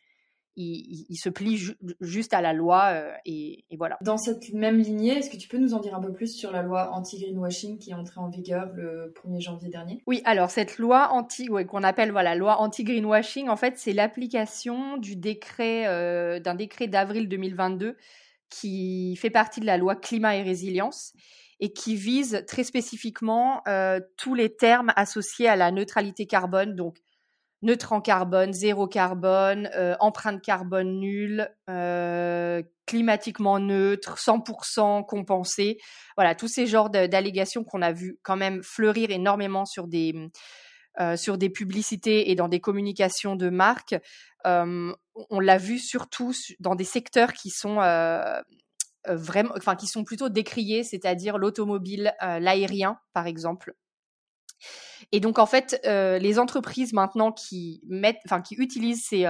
il, 0.58 1.18
se 1.18 1.30
plie 1.30 1.58
juste 2.00 2.34
à 2.34 2.42
la 2.42 2.54
loi 2.54 2.86
euh, 2.94 3.12
et, 3.26 3.66
voilà. 3.78 3.98
Dans 4.02 4.18
cette 4.18 4.54
même 4.54 4.78
lignée, 4.78 5.18
est-ce 5.18 5.30
que 5.30 5.38
tu 5.38 5.48
peux 5.48 5.58
nous 5.58 5.74
en 5.74 5.80
dire 5.80 5.96
un 5.96 6.02
peu 6.02 6.14
plus 6.14 6.34
sur 6.34 6.52
la 6.52 6.62
loi 6.62 6.92
anti-greenwashing 6.92 7.78
qui 7.78 7.92
est 7.92 7.94
entrée 7.94 8.20
en 8.20 8.30
vigueur 8.30 8.72
le 8.74 9.14
1er 9.16 9.42
janvier 9.42 9.70
dernier? 9.70 10.02
Oui, 10.08 10.22
alors 10.26 10.50
cette 10.50 10.78
loi 10.78 11.10
anti, 11.12 11.50
ouais, 11.50 11.66
qu'on 11.66 11.84
appelle 11.84 12.12
voilà 12.12 12.36
loi 12.36 12.60
anti-greenwashing, 12.62 13.50
en 13.50 13.58
fait, 13.58 13.78
c'est 13.78 13.94
l'application 13.94 14.98
du 14.98 15.16
décret 15.16 15.88
euh, 15.88 16.40
d'un 16.40 16.56
décret 16.56 16.88
d'avril 16.88 17.28
2022 17.28 17.98
qui 18.50 19.16
fait 19.18 19.30
partie 19.30 19.60
de 19.60 19.66
la 19.66 19.78
loi 19.78 19.96
climat 19.96 20.38
et 20.38 20.44
résilience 20.44 21.14
et 21.60 21.74
qui 21.74 21.96
vise 21.96 22.44
très 22.48 22.64
spécifiquement 22.64 23.64
tous 24.18 24.36
les 24.36 24.54
termes 24.54 24.92
associés 24.96 25.48
à 25.48 25.56
la 25.56 25.72
neutralité 25.72 26.28
carbone, 26.28 26.76
donc 26.76 26.98
neutre 27.66 27.92
en 27.92 28.00
carbone, 28.00 28.54
zéro 28.54 28.88
carbone, 28.88 29.70
empreinte 30.00 30.42
carbone 30.42 31.00
nulle, 31.00 31.50
climatiquement 32.86 33.60
neutre, 33.60 34.18
100% 34.18 35.06
compensé. 35.06 35.80
Voilà, 36.16 36.36
tous 36.36 36.48
ces 36.48 36.68
genres 36.68 36.90
d'allégations 36.90 37.64
qu'on 37.64 37.82
a 37.82 37.92
vu 37.92 38.18
quand 38.24 38.38
même 38.38 38.64
fleurir 38.64 39.12
énormément 39.12 39.66
sur 39.66 39.88
des 39.88 40.30
euh, 41.02 41.18
sur 41.18 41.38
des 41.38 41.50
publicités 41.50 42.32
et 42.32 42.36
dans 42.36 42.48
des 42.48 42.62
communications 42.62 43.36
de 43.36 43.50
marques. 43.50 43.96
Euh, 44.46 44.94
on 45.30 45.42
l'a 45.42 45.58
vu 45.58 45.78
surtout 45.78 46.34
dans 46.62 46.74
des 46.74 46.86
secteurs 46.86 47.34
qui 47.34 47.50
sont 47.50 47.82
euh, 47.82 48.42
vraiment, 49.06 49.52
enfin 49.58 49.76
qui 49.76 49.88
sont 49.88 50.06
plutôt 50.06 50.30
décriés, 50.30 50.86
c'est-à-dire 50.86 51.38
l'automobile, 51.38 52.14
l'aérien, 52.22 52.98
par 53.12 53.28
exemple. 53.28 53.74
Et 55.12 55.20
donc 55.20 55.40
en 55.40 55.46
fait, 55.46 55.80
les 55.84 56.40
entreprises 56.40 56.94
maintenant 56.94 57.32
qui 57.32 57.82
mettent, 57.88 58.22
enfin 58.26 58.42
qui 58.42 58.56
utilisent 58.56 59.06
ces, 59.06 59.26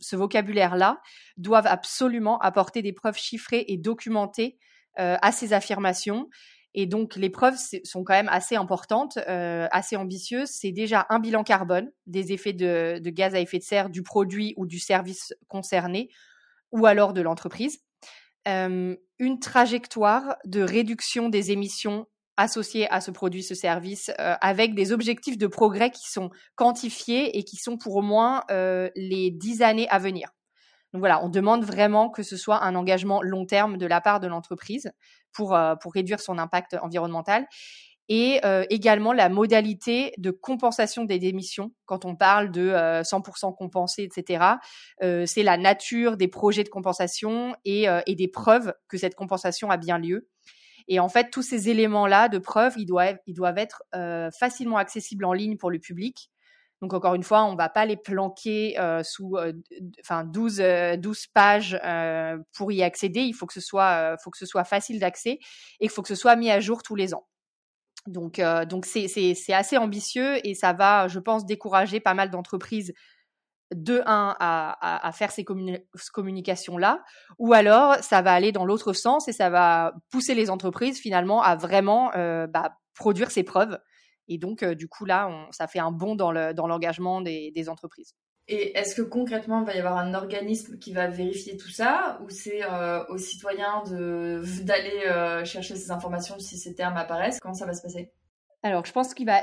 ce 0.00 0.16
vocabulaire-là, 0.16 1.00
doivent 1.36 1.66
absolument 1.66 2.38
apporter 2.38 2.82
des 2.82 2.92
preuves 2.92 3.16
chiffrées 3.16 3.64
et 3.68 3.78
documentées 3.78 4.58
à 4.96 5.32
ces 5.32 5.52
affirmations. 5.52 6.28
Et 6.74 6.86
donc, 6.86 7.14
les 7.14 7.30
preuves 7.30 7.56
sont 7.84 8.02
quand 8.02 8.14
même 8.14 8.28
assez 8.28 8.56
importantes, 8.56 9.18
euh, 9.28 9.68
assez 9.70 9.94
ambitieuses. 9.94 10.50
C'est 10.50 10.72
déjà 10.72 11.06
un 11.08 11.20
bilan 11.20 11.44
carbone 11.44 11.90
des 12.06 12.32
effets 12.32 12.52
de, 12.52 13.00
gaz 13.10 13.34
à 13.34 13.40
effet 13.40 13.58
de 13.58 13.62
serre 13.62 13.90
du 13.90 14.02
produit 14.02 14.54
ou 14.56 14.66
du 14.66 14.80
service 14.80 15.32
concerné, 15.46 16.10
ou 16.72 16.86
alors 16.86 17.12
de 17.12 17.22
l'entreprise. 17.22 17.78
Euh, 18.48 18.96
une 19.20 19.38
trajectoire 19.38 20.36
de 20.44 20.62
réduction 20.62 21.28
des 21.28 21.52
émissions 21.52 22.06
associées 22.36 22.90
à 22.90 23.00
ce 23.00 23.10
produit, 23.10 23.42
ce 23.42 23.54
service, 23.54 24.10
euh, 24.20 24.34
avec 24.40 24.74
des 24.74 24.92
objectifs 24.92 25.38
de 25.38 25.46
progrès 25.46 25.90
qui 25.90 26.10
sont 26.10 26.30
quantifiés 26.56 27.38
et 27.38 27.44
qui 27.44 27.56
sont 27.56 27.76
pour 27.76 27.96
au 27.96 28.02
moins 28.02 28.42
les 28.50 29.30
dix 29.30 29.62
années 29.62 29.88
à 29.88 29.98
venir. 29.98 30.28
Donc 30.94 31.00
voilà, 31.00 31.24
on 31.24 31.28
demande 31.28 31.64
vraiment 31.64 32.08
que 32.08 32.22
ce 32.22 32.36
soit 32.36 32.62
un 32.62 32.76
engagement 32.76 33.20
long 33.20 33.46
terme 33.46 33.78
de 33.78 33.86
la 33.86 34.00
part 34.00 34.20
de 34.20 34.28
l'entreprise 34.28 34.92
pour, 35.32 35.54
euh, 35.54 35.74
pour 35.74 35.92
réduire 35.92 36.20
son 36.20 36.38
impact 36.38 36.76
environnemental. 36.80 37.46
Et 38.08 38.38
euh, 38.44 38.64
également 38.70 39.12
la 39.12 39.28
modalité 39.28 40.12
de 40.18 40.30
compensation 40.30 41.04
des 41.04 41.24
émissions. 41.24 41.72
Quand 41.86 42.04
on 42.04 42.14
parle 42.14 42.52
de 42.52 42.70
100% 43.02 43.48
euh, 43.48 43.52
compensé, 43.58 44.02
etc., 44.04 44.44
c'est 45.00 45.42
la 45.42 45.56
nature 45.56 46.16
des 46.16 46.28
projets 46.28 46.62
de 46.62 46.68
compensation 46.68 47.56
et, 47.64 47.86
et 48.06 48.14
des 48.14 48.28
preuves 48.28 48.72
que 48.88 48.96
cette 48.96 49.16
compensation 49.16 49.70
a 49.70 49.78
bien 49.78 49.98
lieu. 49.98 50.28
Et 50.88 51.00
en 51.00 51.08
fait, 51.08 51.30
tous 51.30 51.42
ces 51.42 51.68
éléments-là 51.70 52.28
de 52.28 52.38
preuves, 52.38 52.74
ils 52.76 52.86
doivent, 52.86 53.18
ils 53.26 53.34
doivent 53.34 53.58
être 53.58 53.82
facilement 54.38 54.76
accessibles 54.76 55.24
en 55.24 55.32
ligne 55.32 55.56
pour 55.56 55.70
le 55.70 55.78
public. 55.78 56.30
Donc 56.84 56.92
encore 56.92 57.14
une 57.14 57.22
fois, 57.22 57.44
on 57.44 57.52
ne 57.52 57.56
va 57.56 57.70
pas 57.70 57.86
les 57.86 57.96
planquer 57.96 58.78
euh, 58.78 59.02
sous 59.02 59.38
euh, 59.38 59.54
enfin 60.02 60.22
12, 60.24 60.56
12 60.56 60.60
euh, 60.60 60.98
pages 61.32 61.80
pour 62.52 62.72
y 62.72 62.82
accéder. 62.82 63.20
Il 63.20 63.32
faut 63.32 63.46
que 63.46 63.54
ce 63.54 63.60
soit, 63.62 64.16
faut 64.22 64.30
que 64.30 64.36
ce 64.36 64.44
soit 64.44 64.64
facile 64.64 65.00
d'accès 65.00 65.38
et 65.80 65.86
qu'il 65.86 65.88
faut 65.88 66.02
que 66.02 66.08
ce 66.08 66.14
soit 66.14 66.36
mis 66.36 66.50
à 66.50 66.60
jour 66.60 66.82
tous 66.82 66.94
les 66.94 67.14
ans. 67.14 67.26
Donc 68.06 68.38
donc 68.68 68.84
c'est, 68.84 69.54
assez 69.54 69.78
ambitieux 69.78 70.46
et 70.46 70.54
ça 70.54 70.74
va, 70.74 71.08
je 71.08 71.18
pense, 71.20 71.46
décourager 71.46 72.00
pas 72.00 72.12
mal 72.12 72.30
d'entreprises 72.30 72.92
de 73.74 74.02
un 74.06 74.34
à, 74.40 75.06
à, 75.06 75.12
faire 75.12 75.30
ces 75.30 75.44
communications-là, 75.44 77.02
ou 77.38 77.52
alors 77.52 77.96
ça 77.96 78.22
va 78.22 78.32
aller 78.32 78.52
dans 78.52 78.64
l'autre 78.64 78.92
sens 78.92 79.28
et 79.28 79.32
ça 79.32 79.50
va 79.50 79.92
pousser 80.10 80.34
les 80.34 80.50
entreprises 80.50 80.98
finalement 80.98 81.42
à 81.42 81.56
vraiment 81.56 82.10
bah, 82.48 82.76
produire 82.94 83.30
ces 83.30 83.42
preuves. 83.42 83.78
Et 84.28 84.38
donc, 84.38 84.62
euh, 84.62 84.74
du 84.74 84.88
coup, 84.88 85.04
là, 85.04 85.30
ça 85.50 85.66
fait 85.66 85.78
un 85.78 85.90
bond 85.90 86.14
dans 86.14 86.32
l'engagement 86.32 87.20
des, 87.20 87.68
entreprises. 87.68 88.14
Et 88.46 88.76
est-ce 88.76 88.94
que 88.94 89.02
concrètement, 89.02 89.60
il 89.60 89.66
va 89.66 89.74
y 89.74 89.78
avoir 89.78 89.96
un 89.96 90.12
organisme 90.12 90.78
qui 90.78 90.92
va 90.92 91.08
vérifier 91.08 91.56
tout 91.56 91.70
ça 91.70 92.18
ou 92.22 92.28
c'est 92.28 92.62
euh, 92.62 93.02
aux 93.08 93.16
citoyens 93.16 93.82
d'aller 93.86 95.02
euh, 95.06 95.44
chercher 95.46 95.76
ces 95.76 95.90
informations 95.90 96.38
si 96.38 96.58
ces 96.58 96.74
termes 96.74 96.96
apparaissent? 96.96 97.40
Comment 97.40 97.54
ça 97.54 97.64
va 97.64 97.72
se 97.72 97.80
passer? 97.80 98.12
Alors, 98.62 98.84
je 98.84 98.92
pense 98.92 99.14
qu'il 99.14 99.26
va, 99.26 99.40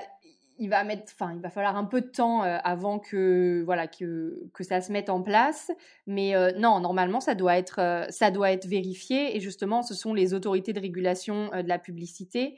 il 0.62 0.70
va 0.70 1.50
falloir 1.50 1.76
un 1.76 1.86
peu 1.86 2.02
de 2.02 2.08
temps 2.08 2.44
euh, 2.44 2.60
avant 2.64 3.00
que 3.00 3.64
voilà 3.66 3.88
que 3.88 4.48
que 4.54 4.64
ça 4.64 4.80
se 4.80 4.92
mette 4.92 5.10
en 5.10 5.24
place. 5.24 5.72
Mais 6.06 6.36
euh, 6.36 6.52
non, 6.56 6.80
normalement, 6.80 7.20
ça 7.20 7.34
doit 7.34 7.58
être 7.58 7.80
euh, 7.80 8.06
ça 8.10 8.30
doit 8.30 8.52
être 8.52 8.68
vérifié. 8.68 9.36
Et 9.36 9.40
justement, 9.40 9.82
ce 9.82 9.96
sont 9.96 10.14
les 10.14 10.36
autorités 10.36 10.72
de 10.72 10.80
régulation 10.80 11.50
de 11.50 11.68
la 11.68 11.80
publicité, 11.80 12.56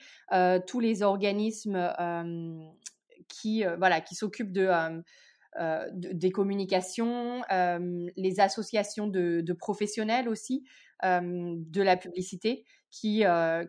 tous 0.68 0.80
les 0.80 1.02
organismes 1.02 1.92
qui 3.30 3.64
voilà 3.78 4.02
qui 4.02 4.16
s'occupent 4.16 4.52
de 4.52 4.70
des 5.94 6.32
communications, 6.32 7.42
les 7.50 8.40
associations 8.40 9.08
de, 9.08 9.42
de 9.42 9.54
professionnels 9.54 10.28
aussi 10.28 10.66
de 11.04 11.82
la 11.82 11.96
publicité 11.96 12.66
qui, 12.92 13.24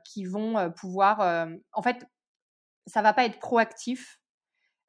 qui 0.04 0.24
vont 0.24 0.72
pouvoir. 0.72 1.48
en 1.72 1.82
fait, 1.82 2.06
ça 2.86 3.02
va 3.02 3.12
pas 3.12 3.24
être 3.24 3.38
proactif 3.38 4.18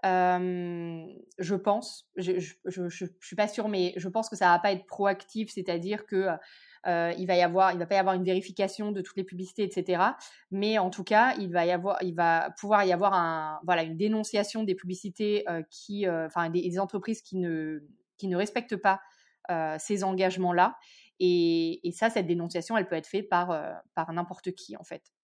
je 0.05 1.55
pense, 1.55 2.07
je, 2.15 2.39
je, 2.65 3.05
suis 3.21 3.35
pas 3.35 3.47
sûre, 3.47 3.67
mais 3.67 3.93
je 3.97 4.07
pense 4.07 4.29
que 4.29 4.35
ça 4.35 4.47
va 4.47 4.59
pas 4.59 4.71
être 4.71 4.85
proactif, 4.85 5.50
c'est-à-dire 5.51 6.05
que 6.05 6.27
euh, 6.88 7.13
il 7.17 7.25
va 7.25 7.33
pas 7.85 7.95
y 7.95 7.97
avoir 7.97 8.13
une 8.13 8.24
vérification 8.24 8.91
de 8.91 9.01
toutes 9.01 9.17
les 9.17 9.24
publicités, 9.24 9.63
etc. 9.63 10.03
Mais 10.51 10.77
en 10.77 10.89
tout 10.89 11.03
cas, 11.03 11.35
il 11.39 11.51
va 11.51 11.65
y 11.65 11.71
avoir, 11.71 12.01
il 12.03 12.13
va 12.13 12.51
pouvoir 12.59 12.83
y 12.85 12.93
avoir 12.93 13.13
un, 13.13 13.59
voilà, 13.65 13.83
une 13.83 13.97
dénonciation 13.97 14.63
des 14.63 14.75
publicités 14.75 15.45
qui, 15.69 16.07
enfin, 16.07 16.50
des, 16.50 16.79
entreprises 16.79 17.21
qui 17.21 17.38
ne, 17.38 17.79
qui 18.17 18.27
ne 18.27 18.38
respectent 18.38 18.77
pas 18.77 19.01
ces 19.79 20.03
engagements-là. 20.03 20.77
Et, 21.19 21.88
et, 21.88 21.91
ça, 21.93 22.09
cette 22.09 22.27
dénonciation, 22.27 22.77
elle 22.77 22.88
peut 22.88 22.95
être 22.95 23.07
faite 23.07 23.29
par, 23.29 23.57
par 23.95 24.12
n'importe 24.12 24.51
qui, 24.51 24.75
en 24.75 24.83
fait. 24.83 25.14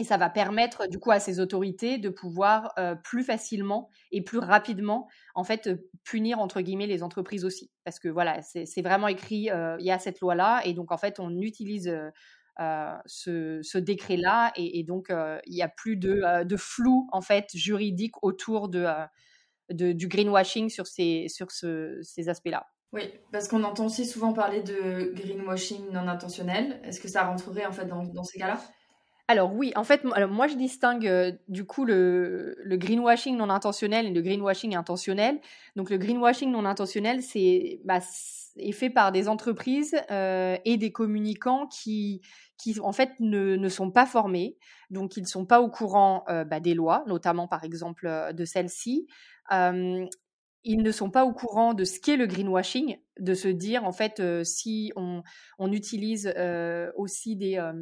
Et 0.00 0.04
ça 0.04 0.16
va 0.16 0.30
permettre 0.30 0.88
du 0.88 0.98
coup 0.98 1.10
à 1.10 1.20
ces 1.20 1.40
autorités 1.40 1.98
de 1.98 2.08
pouvoir 2.08 2.72
euh, 2.78 2.94
plus 2.94 3.22
facilement 3.22 3.90
et 4.12 4.24
plus 4.24 4.38
rapidement 4.38 5.10
en 5.34 5.44
fait 5.44 5.68
punir 6.04 6.38
entre 6.38 6.62
guillemets 6.62 6.86
les 6.86 7.02
entreprises 7.02 7.44
aussi. 7.44 7.70
Parce 7.84 7.98
que 7.98 8.08
voilà, 8.08 8.40
c'est 8.40 8.80
vraiment 8.80 9.08
écrit, 9.08 9.50
euh, 9.50 9.76
il 9.78 9.84
y 9.84 9.90
a 9.90 9.98
cette 9.98 10.20
loi-là 10.20 10.62
et 10.64 10.72
donc 10.72 10.90
en 10.90 10.96
fait 10.96 11.20
on 11.20 11.38
utilise 11.42 11.94
euh, 12.60 12.96
ce, 13.04 13.76
décret-là 13.76 14.52
et, 14.56 14.82
donc 14.84 15.12
il 15.44 15.54
n'y 15.54 15.60
a 15.60 15.68
plus 15.68 15.98
de, 15.98 16.56
flou 16.56 17.06
en 17.12 17.20
fait 17.20 17.50
juridique 17.52 18.14
autour 18.22 18.70
de, 18.70 18.86
du 19.68 20.08
greenwashing 20.08 20.70
sur 20.70 20.86
ces, 20.86 21.26
sur 21.28 21.50
ces 21.50 22.28
aspects-là. 22.30 22.66
Oui, 22.94 23.02
parce 23.32 23.48
qu'on 23.48 23.64
entend 23.64 23.84
aussi 23.84 24.06
souvent 24.06 24.32
parler 24.32 24.62
de 24.62 25.12
greenwashing 25.14 25.90
non 25.92 26.08
intentionnel. 26.08 26.80
Est-ce 26.84 27.02
que 27.02 27.08
ça 27.08 27.24
rentrerait 27.24 27.66
en 27.66 27.72
fait 27.72 27.84
dans 27.84 28.24
ces 28.24 28.38
cas-là? 28.38 28.58
Alors 29.30 29.54
oui, 29.54 29.72
en 29.76 29.84
fait, 29.84 30.02
alors 30.14 30.28
moi 30.28 30.48
je 30.48 30.56
distingue 30.56 31.06
euh, 31.06 31.30
du 31.46 31.64
coup 31.64 31.84
le, 31.84 32.56
greenwashing 32.66 33.36
non 33.36 33.48
intentionnel 33.48 34.06
et 34.06 34.10
le 34.10 34.22
greenwashing 34.22 34.74
intentionnel. 34.74 35.38
Donc 35.76 35.88
le 35.88 35.98
greenwashing 35.98 36.50
non 36.50 36.64
intentionnel, 36.64 37.22
c'est 37.22 37.80
bah, 37.84 38.00
est 38.56 38.72
fait 38.72 38.90
par 38.90 39.12
des 39.12 39.28
entreprises 39.28 39.94
euh, 40.10 40.56
et 40.64 40.78
des 40.78 40.90
communicants 40.90 41.68
qui, 41.68 42.22
qui 42.58 42.80
en 42.80 42.90
fait 42.90 43.12
ne, 43.20 43.54
ne, 43.54 43.68
sont 43.68 43.92
pas 43.92 44.04
formés, 44.04 44.56
donc 44.90 45.16
ils 45.16 45.22
ne 45.22 45.28
sont 45.28 45.46
pas 45.46 45.60
au 45.60 45.70
courant 45.70 46.24
euh, 46.28 46.42
bah, 46.42 46.58
des 46.58 46.74
lois, 46.74 47.04
notamment 47.06 47.46
par 47.46 47.62
exemple 47.62 48.10
de 48.34 48.44
celle-ci 48.44 49.06
ils 50.62 50.82
ne 50.82 50.92
sont 50.92 51.10
pas 51.10 51.24
au 51.24 51.32
courant 51.32 51.74
de 51.74 51.84
ce 51.84 51.98
qu'est 52.00 52.16
le 52.16 52.26
greenwashing, 52.26 52.98
de 53.20 53.34
se 53.34 53.48
dire 53.48 53.84
en 53.84 53.92
fait 53.92 54.18
euh, 54.18 54.44
si 54.44 54.92
on, 54.96 55.22
utilise 55.72 56.32
euh, 56.36 56.90
aussi 56.96 57.36
des, 57.36 57.58
euh, 57.58 57.72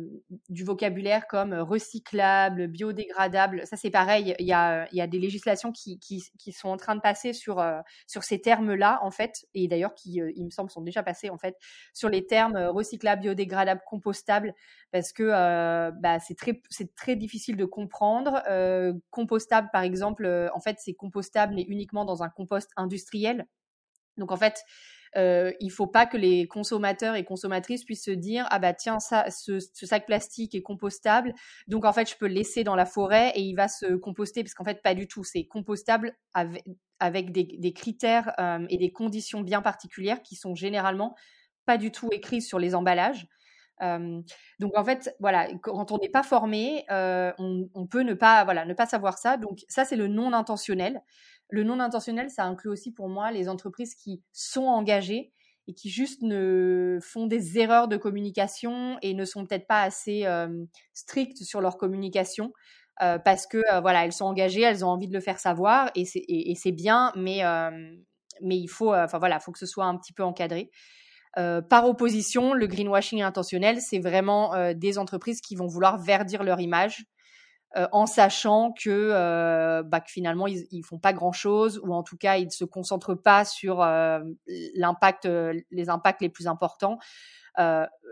du 0.49 0.65
vocabulaire 0.65 1.27
comme 1.29 1.55
recyclable, 1.55 2.67
biodégradable, 2.67 3.67
ça 3.67 3.77
c'est 3.77 3.91
pareil, 3.91 4.35
il 4.39 4.47
y 4.47 4.53
a, 4.53 4.89
y 4.93 5.01
a 5.01 5.07
des 5.07 5.19
législations 5.19 5.73
qui, 5.73 5.99
qui, 6.01 6.21
sont 6.53 6.69
en 6.69 6.77
train 6.77 6.97
de 6.97 7.01
passer 7.01 7.33
sur, 7.33 7.65
sur 8.07 8.25
ces 8.25 8.41
termes-là 8.41 8.99
en 9.03 9.11
fait, 9.11 9.47
et 9.55 9.69
d'ailleurs 9.69 9.95
qui, 9.95 10.21
il 10.35 10.45
me 10.45 10.51
semble, 10.51 10.71
sont 10.71 10.81
déjà 10.81 11.03
passés 11.03 11.31
en 11.31 11.39
fait 11.39 11.57
sur 11.95 12.09
les 12.09 12.27
termes 12.27 12.57
recyclable, 12.57 13.23
biodégradable, 13.23 13.81
compostable, 13.87 14.55
parce 14.91 15.13
que 15.13 15.91
bah, 16.01 16.19
c'est 16.19 16.37
très, 16.37 16.61
c'est 16.69 16.95
très 16.95 17.17
difficile 17.17 17.57
de 17.57 17.65
comprendre. 17.65 18.43
compostable 19.11 19.69
par 19.73 19.83
exemple, 19.83 20.51
en 20.53 20.61
fait 20.61 20.79
c'est 20.81 20.95
compostable 20.95 21.55
mais 21.55 21.63
uniquement 21.63 22.05
dans 22.05 22.23
un 22.23 22.29
compost 22.29 22.71
industriel. 22.77 23.47
Donc 24.17 24.33
en 24.33 24.37
fait, 24.37 24.65
euh, 25.19 25.53
il 25.61 25.71
faut 25.71 25.87
pas 25.87 26.07
que 26.07 26.17
les 26.17 26.47
consommateurs 26.47 27.17
et 27.17 27.25
consommatrices 27.25 27.85
puissent 27.85 28.05
se 28.05 28.11
dire 28.11 28.47
ah 28.51 28.59
bah 28.59 28.73
tiens 28.73 29.01
ça 29.01 29.31
ce, 29.31 29.59
sac 29.59 30.07
plastique 30.07 30.55
est 30.55 30.63
compostable 30.63 31.35
donc 31.67 31.85
en 31.85 31.93
fait 31.93 32.09
je 32.09 32.17
peux 32.17 32.29
le 32.29 32.35
laisser 32.35 32.65
dans 32.65 32.77
la 32.77 32.87
forêt 32.87 33.33
et 33.35 33.41
il 33.41 33.55
va 33.55 33.69
se 33.69 33.95
composter 33.97 34.45
parce 34.45 34.55
qu'en 34.55 34.65
fait 34.65 34.81
pas 34.83 34.95
du 34.95 35.09
tout 35.09 35.25
c'est 35.25 35.45
compostable 35.45 36.17
avec, 37.01 37.33
des, 37.33 37.73
critères 37.73 38.33
euh, 38.39 38.65
et 38.71 38.79
des 38.79 38.93
conditions 38.93 39.41
bien 39.41 39.61
particulières 39.61 40.23
qui 40.23 40.37
sont 40.37 40.55
généralement 40.55 41.17
pas 41.67 41.79
du 41.79 41.91
tout 41.91 42.09
écrites 42.13 42.43
sur 42.43 42.59
les 42.59 42.75
emballages 42.75 43.27
donc 44.59 44.77
en 44.77 44.85
fait, 44.85 45.15
voilà, 45.21 45.47
quand 45.63 45.93
on 45.93 45.99
n'est 45.99 46.09
pas 46.09 46.25
formé, 46.25 46.85
on, 46.91 47.69
on, 47.73 47.87
peut 47.87 48.03
ne 48.03 48.15
pas, 48.15 48.43
voilà, 48.43 48.65
ne 48.65 48.75
pas 48.75 48.87
savoir 48.87 49.19
ça. 49.19 49.37
Donc 49.37 49.61
ça, 49.69 49.85
c'est 49.85 49.95
le 49.95 50.09
non 50.09 50.33
intentionnel. 50.33 51.01
Le 51.51 51.65
non 51.65 51.81
intentionnel, 51.81 52.31
ça 52.31 52.45
inclut 52.45 52.71
aussi 52.71 52.93
pour 52.93 53.09
moi 53.09 53.31
les 53.33 53.49
entreprises 53.49 53.95
qui 53.95 54.23
sont 54.33 54.67
engagées 54.67 55.33
et 55.67 55.75
qui 55.75 55.91
juste 55.91 56.23
ne 56.23 56.99
font 57.03 57.27
des 57.27 57.59
erreurs 57.59 57.89
de 57.89 57.97
communication 57.97 58.99
et 59.03 59.15
ne 59.15 59.25
sont 59.25 59.47
peut-être 59.47 59.67
pas 59.67 59.83
assez 59.83 60.27
strictes 60.95 61.43
sur 61.43 61.61
leur 61.61 61.77
communication. 61.79 62.53
parce 62.99 63.47
que 63.47 63.59
voilà, 63.81 64.05
elles 64.05 64.13
sont 64.13 64.25
engagées, 64.27 64.63
elles 64.63 64.85
ont 64.85 64.89
envie 64.89 65.09
de 65.09 65.15
le 65.15 65.21
faire 65.21 65.39
savoir 65.39 65.91
et 65.95 66.05
c'est 66.05 66.23
et, 66.29 66.55
c'est 66.55 66.73
bien, 66.73 67.13
mais 67.17 67.43
mais 68.41 68.57
il 68.59 68.69
faut, 68.69 68.95
enfin 68.95 69.19
voilà, 69.19 69.41
faut 69.41 69.53
que 69.53 69.59
ce 69.59 69.67
soit 69.67 69.85
un 69.87 69.97
petit 69.97 70.13
peu 70.13 70.23
encadré. 70.23 70.71
par 71.35 71.87
opposition, 71.89 72.55
le 72.55 72.67
greenwashing 72.67 73.23
intentionnel, 73.23 73.81
c'est 73.81 74.01
vraiment 74.01 74.55
des 74.75 74.99
entreprises 74.99 75.41
qui 75.41 75.57
vont 75.57 75.67
vouloir 75.67 75.99
verdir 75.99 76.43
leur 76.45 76.61
image 76.61 77.05
euh, 77.77 77.87
en 77.93 78.07
sachant 78.07 78.73
que, 78.73 78.89
euh, 78.89 79.83
bah, 79.83 80.01
que 80.01 80.11
finalement 80.11 80.47
ils, 80.47 80.67
ils 80.71 80.83
font 80.83 80.99
pas 80.99 81.13
grand 81.13 81.33
chose 81.33 81.79
ou 81.85 81.93
en 81.93 82.03
tout 82.03 82.17
cas 82.17 82.39
ils 82.39 82.51
se 82.51 82.65
concentrent 82.65 83.15
pas 83.15 83.45
sur 83.45 83.83
euh, 83.83 84.21
l'impact, 84.75 85.29
les 85.71 85.91
impacts 85.91 86.23
les 86.23 86.31
plus 86.31 86.47
importants. 86.47 86.99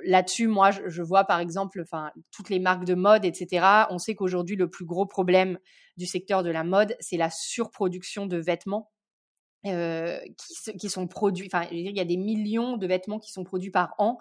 Là-dessus, 0.05 0.49
moi, 0.49 0.73
je, 0.73 1.03
vois 1.03 1.25
par 1.25 1.39
exemple, 1.39 1.81
enfin, 1.81 2.11
toutes 2.33 2.51
les 2.51 2.59
marques 2.59 2.85
de 2.85 2.95
mode, 2.95 3.25
etc. 3.25 3.87
On 3.91 3.99
sait 3.99 4.17
qu'aujourd'hui 4.17 4.57
le 4.57 4.69
plus 4.69 4.85
gros 4.85 5.07
problème 5.07 5.59
du 5.97 6.05
secteur 6.05 6.43
de 6.43 6.51
la 6.51 6.65
mode, 6.65 6.97
c'est 6.99 7.17
la 7.17 7.31
surproduction 7.31 8.27
de 8.27 8.37
vêtements. 8.37 8.91
Qui, 9.65 10.89
sont 10.89 11.09
produits. 11.09 11.49
Enfin, 11.53 11.67
il 11.73 11.97
y 11.97 12.01
a 12.01 12.05
des 12.05 12.17
millions 12.17 12.77
de 12.77 12.87
vêtements 12.87 13.19
qui 13.19 13.33
sont 13.33 13.43
produits 13.43 13.73
par 13.73 13.95
an. 13.99 14.19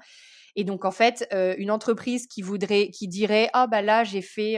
Et 0.55 0.63
donc, 0.63 0.85
en 0.85 0.91
fait, 0.91 1.27
une 1.57 1.69
entreprise 1.69 2.25
qui 2.27 2.41
voudrait, 2.41 2.89
qui 2.89 3.07
dirait, 3.07 3.49
ah 3.53 3.67
bah 3.67 3.83
là, 3.83 4.03
j'ai 4.03 4.23
fait 4.23 4.57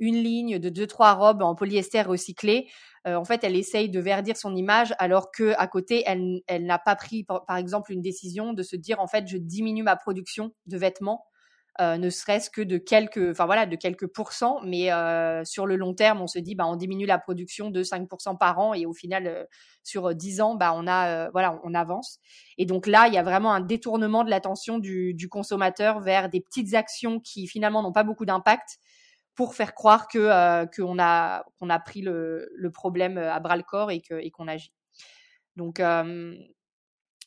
une 0.00 0.16
ligne 0.16 0.58
de 0.58 0.68
deux 0.68 0.86
trois 0.86 1.14
robes 1.14 1.42
en 1.42 1.54
polyester 1.54 2.02
recyclé. 2.02 2.68
Euh, 3.06 3.14
en 3.14 3.24
fait, 3.24 3.44
elle 3.44 3.54
essaye 3.54 3.88
de 3.88 4.00
verdir 4.00 4.36
son 4.36 4.56
image, 4.56 4.94
alors 4.98 5.30
que 5.30 5.54
à 5.56 5.66
côté, 5.66 6.02
elle, 6.06 6.40
elle 6.48 6.66
n'a 6.66 6.78
pas 6.78 6.96
pris, 6.96 7.24
par, 7.24 7.56
exemple, 7.56 7.92
une 7.92 8.02
décision 8.02 8.52
de 8.52 8.62
se 8.62 8.76
dire, 8.76 9.00
en 9.00 9.06
fait, 9.06 9.28
je 9.28 9.36
diminue 9.36 9.82
ma 9.82 9.96
production 9.96 10.52
de 10.66 10.76
vêtements 10.76 11.24
euh, 11.80 11.96
ne 11.96 12.10
serait-ce 12.10 12.50
que 12.50 12.60
de 12.60 12.76
quelques, 12.76 13.30
enfin 13.30 13.46
voilà, 13.46 13.64
de 13.64 13.76
quelques 13.76 14.06
pourcents, 14.06 14.60
mais 14.64 14.92
euh, 14.92 15.44
sur 15.44 15.66
le 15.66 15.76
long 15.76 15.94
terme, 15.94 16.20
on 16.20 16.26
se 16.26 16.38
dit, 16.38 16.54
bah, 16.54 16.66
on 16.66 16.76
diminue 16.76 17.06
la 17.06 17.18
production 17.18 17.70
de 17.70 17.82
5% 17.82 18.36
par 18.36 18.58
an 18.58 18.74
et 18.74 18.84
au 18.84 18.92
final, 18.92 19.26
euh, 19.26 19.44
sur 19.82 20.14
10 20.14 20.42
ans, 20.42 20.56
bah, 20.56 20.72
on 20.74 20.86
a, 20.86 21.30
voilà, 21.30 21.58
on 21.64 21.72
avance. 21.72 22.18
Et 22.58 22.66
donc 22.66 22.86
là, 22.86 23.06
il 23.06 23.14
y 23.14 23.18
a 23.18 23.22
vraiment 23.22 23.54
un 23.54 23.60
détournement 23.60 24.24
de 24.24 24.30
l'attention 24.30 24.78
du, 24.78 25.14
du 25.14 25.28
consommateur 25.30 26.00
vers 26.00 26.28
des 26.28 26.40
petites 26.40 26.74
actions 26.74 27.18
qui 27.18 27.46
finalement 27.46 27.82
n'ont 27.82 27.92
pas 27.92 28.04
beaucoup 28.04 28.26
d'impact 28.26 28.78
pour 29.40 29.54
faire 29.54 29.74
croire 29.74 30.06
que 30.06 30.66
qu'on 30.76 30.98
a 30.98 31.46
qu'on 31.58 31.70
a 31.70 31.78
pris 31.78 32.02
le, 32.02 32.70
problème 32.74 33.16
à 33.16 33.40
bras 33.40 33.56
le 33.56 33.62
corps 33.62 33.90
et 33.90 34.02
que 34.02 34.14
et 34.14 34.30
qu'on 34.30 34.48
agit. 34.48 34.74
Donc 35.56 35.80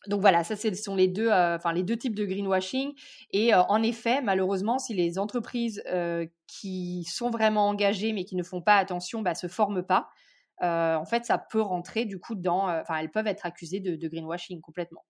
donc 0.07 0.21
voilà, 0.21 0.43
ça 0.43 0.55
ce 0.55 0.73
sont 0.73 0.95
les 0.95 1.07
deux, 1.07 1.29
euh, 1.31 1.57
les 1.73 1.83
deux 1.83 1.97
types 1.97 2.15
de 2.15 2.25
greenwashing. 2.25 2.93
Et 3.31 3.53
euh, 3.53 3.61
en 3.63 3.81
effet, 3.81 4.21
malheureusement, 4.21 4.77
si 4.77 4.93
les 4.93 5.17
entreprises 5.17 5.81
euh, 5.87 6.25
qui 6.47 7.05
sont 7.05 7.29
vraiment 7.29 7.69
engagées 7.69 8.11
mais 8.13 8.25
qui 8.25 8.35
ne 8.35 8.43
font 8.43 8.61
pas 8.61 8.75
attention, 8.75 9.21
bah, 9.21 9.35
se 9.35 9.47
forment 9.47 9.83
pas, 9.83 10.09
en 10.61 11.05
fait, 11.05 11.25
ça 11.25 11.37
peut 11.37 11.61
rentrer 11.61 12.05
du 12.05 12.19
coup 12.19 12.35
dans, 12.35 12.69
enfin 12.69 12.97
elles 12.97 13.11
peuvent 13.11 13.27
être 13.27 13.45
accusées 13.45 13.81
de, 13.81 13.95
de 13.95 14.07
greenwashing 14.07 14.61
complètement, 14.61 15.03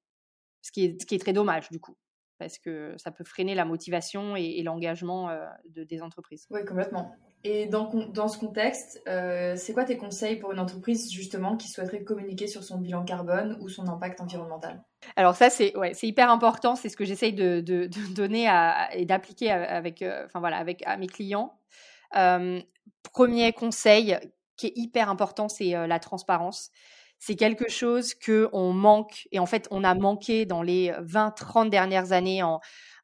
ce 0.62 0.72
qui 0.72 0.86
est 0.86 1.02
ce 1.02 1.06
qui 1.06 1.14
est 1.14 1.20
très 1.20 1.34
dommage 1.34 1.70
du 1.70 1.80
coup 1.80 1.96
parce 2.44 2.58
que 2.58 2.94
ça 2.98 3.12
peut 3.12 3.24
freiner 3.24 3.56
la 3.56 3.66
motivation 3.66 4.36
et, 4.36 4.62
l'engagement 4.64 5.30
euh, 5.30 5.46
de, 5.70 5.84
des 5.84 6.02
entreprises. 6.02 6.46
Oui, 6.52 6.66
complètement. 6.66 7.16
Et 7.46 7.66
dans, 7.68 7.90
dans 8.10 8.28
ce 8.28 8.38
contexte, 8.38 9.02
euh, 9.08 9.56
c'est 9.56 9.74
quoi 9.74 9.86
tes 9.86 9.98
conseils 9.98 10.38
pour 10.38 10.52
une 10.52 10.60
entreprise 10.60 11.12
justement 11.12 11.58
qui 11.58 11.68
souhaiterait 11.70 12.04
communiquer 12.04 12.48
sur 12.48 12.64
son 12.64 12.80
bilan 12.80 13.04
carbone 13.04 13.58
ou 13.62 13.70
son 13.70 13.88
impact 13.88 14.22
environnemental? 14.22 14.84
Alors 15.16 15.36
ça, 15.36 15.50
c'est 15.50 15.76
ouais, 15.78 15.94
hyper 16.02 16.30
important. 16.30 16.76
C'est 16.76 16.90
ce 16.90 16.98
que 16.98 17.06
j'essaye 17.06 17.34
de, 17.34 17.62
de, 17.62 17.88
donner 18.14 18.48
à, 18.48 18.94
et 18.94 19.06
d'appliquer 19.06 19.52
avec, 19.52 20.02
euh, 20.02 20.26
enfin 20.26 20.40
voilà, 20.40 20.58
avec 20.58 20.84
à 20.86 20.98
mes 20.98 21.08
clients. 21.08 21.58
premier 23.14 23.54
conseil 23.54 24.18
qui 24.56 24.68
est 24.68 24.74
hyper 24.76 25.10
important, 25.10 25.48
c'est 25.48 25.72
la 25.72 26.00
transparence 26.00 26.72
c'est 27.26 27.36
quelque 27.36 27.70
chose 27.70 28.16
que 28.16 28.50
on 28.52 28.74
manque 28.74 29.30
et 29.32 29.40
en 29.40 29.46
fait 29.46 29.70
on 29.72 29.86
a 29.86 29.96
manqué 29.96 30.46
dans 30.46 30.62
les 30.62 30.92
20-30 30.92 31.70
dernières 31.70 32.12
années 32.12 32.44
en, 32.44 32.60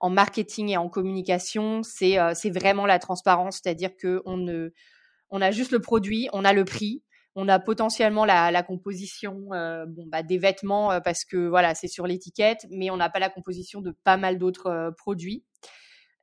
marketing 0.09 0.67
et 0.67 0.75
en 0.75 0.89
communication. 0.89 1.83
C'est 1.83 2.19
euh, 2.19 2.33
vraiment 2.53 2.85
la 2.85 2.99
transparence, 2.99 3.61
c'est-à-dire 3.63 3.95
que 3.95 4.21
on 4.25 5.41
a 5.41 5.51
juste 5.51 5.71
le 5.71 5.79
produit, 5.79 6.27
on 6.33 6.43
a 6.43 6.51
le 6.51 6.65
prix, 6.65 7.01
on 7.35 7.47
a 7.47 7.59
potentiellement 7.59 8.25
la, 8.25 8.61
composition 8.63 9.53
euh, 9.53 9.85
bah 9.87 10.21
des 10.21 10.37
vêtements 10.37 10.91
euh, 10.91 10.99
parce 10.99 11.23
que 11.23 11.47
voilà 11.47 11.73
c'est 11.73 11.87
sur 11.87 12.05
l'étiquette, 12.05 12.67
mais 12.71 12.89
on 12.89 12.97
n'a 12.97 13.09
pas 13.09 13.19
la 13.19 13.29
composition 13.29 13.79
de 13.79 13.95
pas 14.03 14.17
mal 14.17 14.37
d'autres 14.37 14.93
produits. 14.97 15.45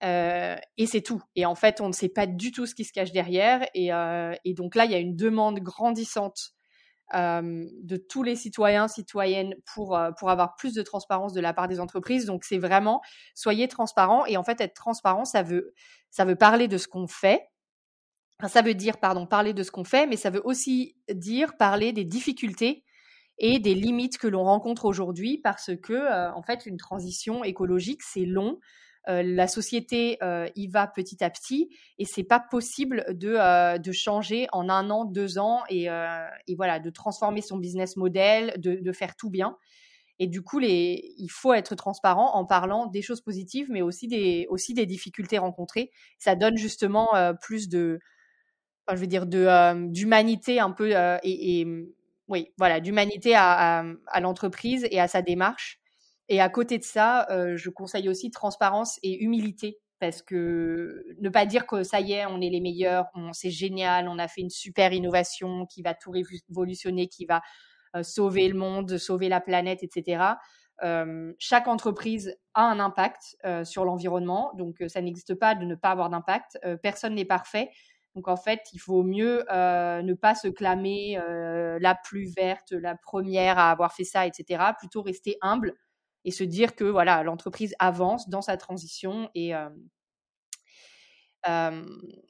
et 0.02 0.86
c'est 0.86 1.00
tout. 1.00 1.22
Et 1.34 1.46
en 1.46 1.54
fait, 1.54 1.80
on 1.80 1.88
ne 1.88 1.94
sait 1.94 2.10
pas 2.10 2.26
du 2.26 2.52
tout 2.52 2.66
ce 2.66 2.74
qui 2.74 2.84
se 2.84 2.92
cache 2.92 3.12
derrière. 3.12 3.66
Et, 3.72 3.88
donc 4.52 4.74
là, 4.74 4.84
il 4.84 4.90
y 4.90 4.94
a 4.94 4.98
une 4.98 5.16
demande 5.16 5.60
grandissante 5.60 6.55
euh, 6.55 6.55
de 7.14 7.96
tous 7.96 8.22
les 8.22 8.36
citoyens, 8.36 8.88
citoyennes 8.88 9.54
pour, 9.74 9.96
euh, 9.96 10.10
pour 10.18 10.30
avoir 10.30 10.56
plus 10.56 10.74
de 10.74 10.82
transparence 10.82 11.32
de 11.32 11.40
la 11.40 11.52
part 11.52 11.68
des 11.68 11.80
entreprises. 11.80 12.26
Donc, 12.26 12.44
c'est 12.44 12.58
vraiment, 12.58 13.00
soyez 13.34 13.68
transparent. 13.68 14.26
Et 14.26 14.36
en 14.36 14.44
fait, 14.44 14.60
être 14.60 14.74
transparent, 14.74 15.24
ça 15.24 15.42
veut, 15.42 15.72
ça 16.10 16.24
veut 16.24 16.36
parler 16.36 16.68
de 16.68 16.78
ce 16.78 16.88
qu'on 16.88 17.06
fait. 17.06 17.48
ça 18.48 18.62
veut 18.62 18.74
dire, 18.74 18.98
pardon, 18.98 19.26
parler 19.26 19.54
de 19.54 19.62
ce 19.62 19.70
qu'on 19.70 19.84
fait, 19.84 20.06
mais 20.06 20.16
ça 20.16 20.30
veut 20.30 20.42
aussi 20.44 20.96
dire 21.12 21.56
parler 21.56 21.92
des 21.92 22.04
difficultés 22.04 22.84
et 23.38 23.58
des 23.58 23.74
limites 23.74 24.18
que 24.18 24.26
l'on 24.26 24.44
rencontre 24.44 24.84
aujourd'hui 24.86 25.38
parce 25.38 25.70
que, 25.82 25.92
euh, 25.92 26.32
en 26.32 26.42
fait, 26.42 26.66
une 26.66 26.76
transition 26.76 27.44
écologique, 27.44 28.02
c'est 28.02 28.24
long. 28.24 28.58
Euh, 29.08 29.22
la 29.22 29.46
société 29.46 30.18
euh, 30.22 30.48
y 30.56 30.66
va 30.66 30.88
petit 30.88 31.22
à 31.22 31.30
petit 31.30 31.70
et 31.98 32.04
c'est 32.04 32.24
pas 32.24 32.40
possible 32.40 33.04
de, 33.10 33.36
euh, 33.38 33.78
de 33.78 33.92
changer 33.92 34.48
en 34.50 34.68
un 34.68 34.90
an, 34.90 35.04
deux 35.04 35.38
ans 35.38 35.62
et, 35.68 35.84
et 36.46 36.54
voilà 36.56 36.80
de 36.80 36.90
transformer 36.90 37.40
son 37.40 37.58
business 37.58 37.96
model, 37.96 38.54
de, 38.58 38.74
de, 38.74 38.92
faire 38.92 39.14
tout 39.14 39.30
bien. 39.30 39.56
Et 40.18 40.26
du 40.26 40.42
coup, 40.42 40.58
les, 40.58 41.14
il 41.18 41.28
faut 41.28 41.52
être 41.52 41.74
transparent 41.74 42.34
en 42.34 42.46
parlant 42.46 42.86
des 42.86 43.02
choses 43.02 43.20
positives, 43.20 43.68
mais 43.70 43.82
aussi 43.82 44.08
des, 44.08 44.46
aussi 44.48 44.74
des 44.74 44.86
difficultés 44.86 45.38
rencontrées. 45.38 45.90
Ça 46.18 46.34
donne 46.34 46.56
justement 46.56 47.10
plus 47.42 47.68
de, 47.68 48.00
je 48.90 48.96
veux 48.96 49.06
dire, 49.06 49.26
d'humanité 49.26 50.58
un 50.58 50.70
peu 50.70 50.92
et, 51.22 51.66
oui, 52.28 52.48
voilà, 52.56 52.80
d'humanité 52.80 53.34
à, 53.36 53.84
à 54.06 54.20
l'entreprise 54.20 54.88
et 54.90 54.98
à 54.98 55.06
sa 55.06 55.22
démarche. 55.22 55.80
Et 56.28 56.40
à 56.40 56.48
côté 56.48 56.78
de 56.78 56.84
ça, 56.84 57.26
euh, 57.30 57.56
je 57.56 57.70
conseille 57.70 58.08
aussi 58.08 58.30
transparence 58.30 58.98
et 59.02 59.22
humilité 59.22 59.78
parce 59.98 60.22
que 60.22 61.04
ne 61.20 61.28
pas 61.30 61.46
dire 61.46 61.66
que 61.66 61.82
ça 61.82 62.00
y 62.00 62.12
est, 62.12 62.26
on 62.26 62.40
est 62.40 62.50
les 62.50 62.60
meilleurs, 62.60 63.06
c'est 63.32 63.50
génial, 63.50 64.08
on 64.08 64.18
a 64.18 64.28
fait 64.28 64.42
une 64.42 64.50
super 64.50 64.92
innovation 64.92 65.64
qui 65.66 65.82
va 65.82 65.94
tout 65.94 66.10
révolutionner, 66.10 67.08
qui 67.08 67.24
va 67.24 67.40
euh, 67.94 68.02
sauver 68.02 68.48
le 68.48 68.58
monde, 68.58 68.98
sauver 68.98 69.30
la 69.30 69.40
planète, 69.40 69.82
etc. 69.82 70.34
Euh, 70.82 71.32
chaque 71.38 71.66
entreprise 71.66 72.36
a 72.52 72.64
un 72.64 72.78
impact 72.78 73.38
sur 73.64 73.86
l'environnement, 73.86 74.52
donc 74.58 74.82
ça 74.88 75.00
n'existe 75.00 75.34
pas 75.34 75.54
de 75.54 75.64
ne 75.64 75.74
pas 75.74 75.90
avoir 75.90 76.10
d'impact. 76.10 76.58
personne 76.82 77.14
n'est 77.14 77.24
parfait, 77.24 77.70
donc 78.14 78.28
en 78.28 78.36
fait, 78.36 78.60
il 78.74 78.78
faut 78.78 79.02
mieux 79.02 79.44
ne 79.50 80.12
pas 80.14 80.34
se 80.34 80.48
clamer 80.48 81.18
la 81.80 81.94
plus 81.94 82.34
verte, 82.34 82.72
la 82.72 82.96
première 82.96 83.58
à 83.58 83.70
avoir 83.70 83.94
fait 83.94 84.04
ça, 84.04 84.26
etc. 84.26 84.62
Plutôt 84.78 85.00
rester 85.00 85.38
humble 85.40 85.74
et 86.26 86.30
se 86.30 86.44
dire 86.44 86.74
que 86.74 86.84
voilà 86.84 87.22
l'entreprise 87.22 87.74
avance 87.78 88.28
dans 88.28 88.42
sa 88.42 88.58
transition 88.58 89.30
et 89.34 89.54
euh, 91.48 91.84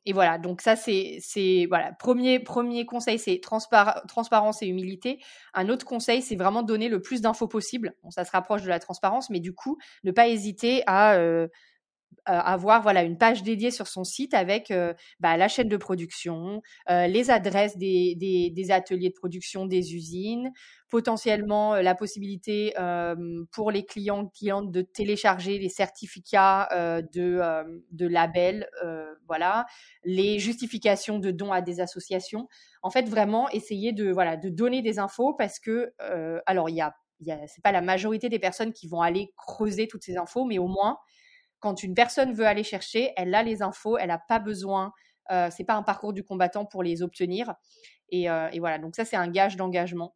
et 0.04 0.12
voilà, 0.12 0.38
donc 0.38 0.60
ça 0.60 0.76
c'est 0.76 1.20
voilà 1.68 1.92
premier 1.92 2.38
premier 2.38 2.84
conseil 2.84 3.18
c'est 3.18 3.40
transparence 3.40 4.62
et 4.62 4.66
humilité. 4.66 5.20
Un 5.54 5.68
autre 5.68 5.86
conseil 5.86 6.22
c'est 6.22 6.36
vraiment 6.36 6.62
donner 6.62 6.88
le 6.88 7.00
plus 7.00 7.22
d'infos 7.22 7.48
possible. 7.48 7.94
Ça 8.10 8.24
se 8.24 8.30
rapproche 8.30 8.62
de 8.62 8.68
la 8.68 8.78
transparence, 8.78 9.30
mais 9.30 9.40
du 9.40 9.54
coup 9.54 9.78
ne 10.04 10.12
pas 10.12 10.28
hésiter 10.28 10.82
à 10.86 11.14
euh, 11.14 11.48
avoir 12.26 12.82
voilà 12.82 13.02
une 13.02 13.16
page 13.16 13.42
dédiée 13.42 13.70
sur 13.70 13.86
son 13.86 14.04
site 14.04 14.34
avec 14.34 14.72
bah, 15.20 15.36
la 15.36 15.48
chaîne 15.48 15.68
de 15.68 15.76
production, 15.76 16.62
les 16.88 17.30
adresses 17.30 17.76
des, 17.78 18.14
des, 18.16 18.50
des, 18.50 18.70
ateliers 18.70 19.10
de 19.10 19.14
production 19.14 19.66
des 19.66 19.94
usines, 19.94 20.52
potentiellement 20.90 21.76
la 21.76 21.94
possibilité 21.94 22.74
pour 23.52 23.70
les 23.70 23.84
clients 23.84 24.26
clientes 24.26 24.70
de 24.70 24.82
télécharger 24.82 25.58
les 25.58 25.68
certificats 25.68 26.68
de, 27.12 27.40
de 27.90 28.06
label, 28.06 28.68
voilà, 29.26 29.66
les 30.04 30.38
justifications 30.38 31.18
de 31.18 31.30
dons 31.30 31.52
à 31.52 31.62
des 31.62 31.80
associations. 31.80 32.48
En 32.82 32.90
fait, 32.90 33.08
vraiment 33.08 33.48
essayer 33.50 33.92
de 33.92 34.10
voilà 34.10 34.36
de 34.36 34.48
donner 34.48 34.82
des 34.82 34.98
infos 34.98 35.34
parce 35.34 35.58
que 35.58 35.92
alors 36.46 36.68
il 36.68 36.76
y 36.76 36.80
a, 36.80 36.94
y 37.20 37.32
a 37.32 37.46
c'est 37.46 37.62
pas 37.62 37.72
la 37.72 37.82
majorité 37.82 38.28
des 38.28 38.38
personnes 38.38 38.72
qui 38.72 38.88
vont 38.88 39.00
aller 39.00 39.32
creuser 39.36 39.88
toutes 39.88 40.02
ces 40.02 40.16
infos, 40.16 40.44
mais 40.44 40.58
au 40.58 40.68
moins 40.68 40.98
quand 41.60 41.82
une 41.82 41.94
personne 41.94 42.32
veut 42.32 42.46
aller 42.46 42.62
chercher, 42.62 43.12
elle 43.16 43.34
a 43.34 43.42
les 43.42 43.62
infos, 43.62 43.98
elle 43.98 44.08
n'a 44.08 44.18
pas 44.18 44.38
besoin, 44.38 44.92
euh, 45.30 45.48
c'est 45.50 45.64
pas 45.64 45.74
un 45.74 45.82
parcours 45.82 46.12
du 46.12 46.22
combattant 46.22 46.64
pour 46.64 46.82
les 46.82 47.02
obtenir. 47.02 47.54
Et, 48.10 48.26
et 48.26 48.60
voilà, 48.60 48.78
donc 48.78 48.94
ça 48.94 49.04
c'est 49.04 49.16
un 49.16 49.28
gage 49.28 49.56
d'engagement. 49.56 50.14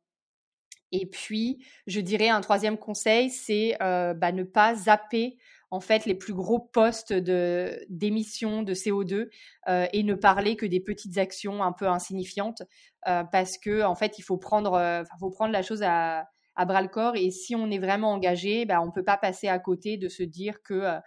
Et 0.93 1.07
puis, 1.07 1.65
je 1.89 2.01
dirais 2.01 2.29
un 2.29 2.41
troisième 2.41 2.79
conseil, 2.79 3.31
c'est 3.31 3.77
bah, 3.81 4.31
ne 4.31 4.45
pas 4.45 4.77
zapper 4.77 5.39
en 5.71 5.81
fait 5.81 6.05
les 6.05 6.15
plus 6.15 6.35
gros 6.35 6.59
postes 6.59 7.13
d'émissions 7.13 8.63
de 8.63 8.75
CO2 8.75 9.29
euh, 9.69 9.87
et 9.93 10.03
ne 10.03 10.15
parler 10.15 10.57
que 10.57 10.67
des 10.67 10.81
petites 10.81 11.19
actions 11.19 11.63
un 11.63 11.73
peu 11.73 11.87
insignifiantes 11.89 12.63
euh, 13.09 13.25
parce 13.25 13.57
que 13.57 13.83
en 13.83 13.95
fait 13.95 14.19
il 14.19 14.23
faut 14.23 14.37
prendre 14.37 14.75
euh, 14.75 15.05
faut 15.19 15.31
prendre 15.31 15.53
la 15.53 15.63
chose 15.63 15.83
à, 15.83 16.29
à 16.57 16.65
bras 16.65 16.83
le 16.83 16.89
corps 16.89 17.17
et 17.17 17.31
si 17.31 17.55
on 17.55 17.71
est 17.71 17.79
vraiment 17.79 18.13
engagé 18.13 18.65
bah, 18.65 18.81
on 18.83 18.91
peut 18.91 19.05
pas 19.05 19.17
passer 19.17 19.49
à 19.49 19.59
côté 19.59 19.97
de 19.97 20.09
se 20.09 20.23
dire 20.23 20.63
que 20.63 20.99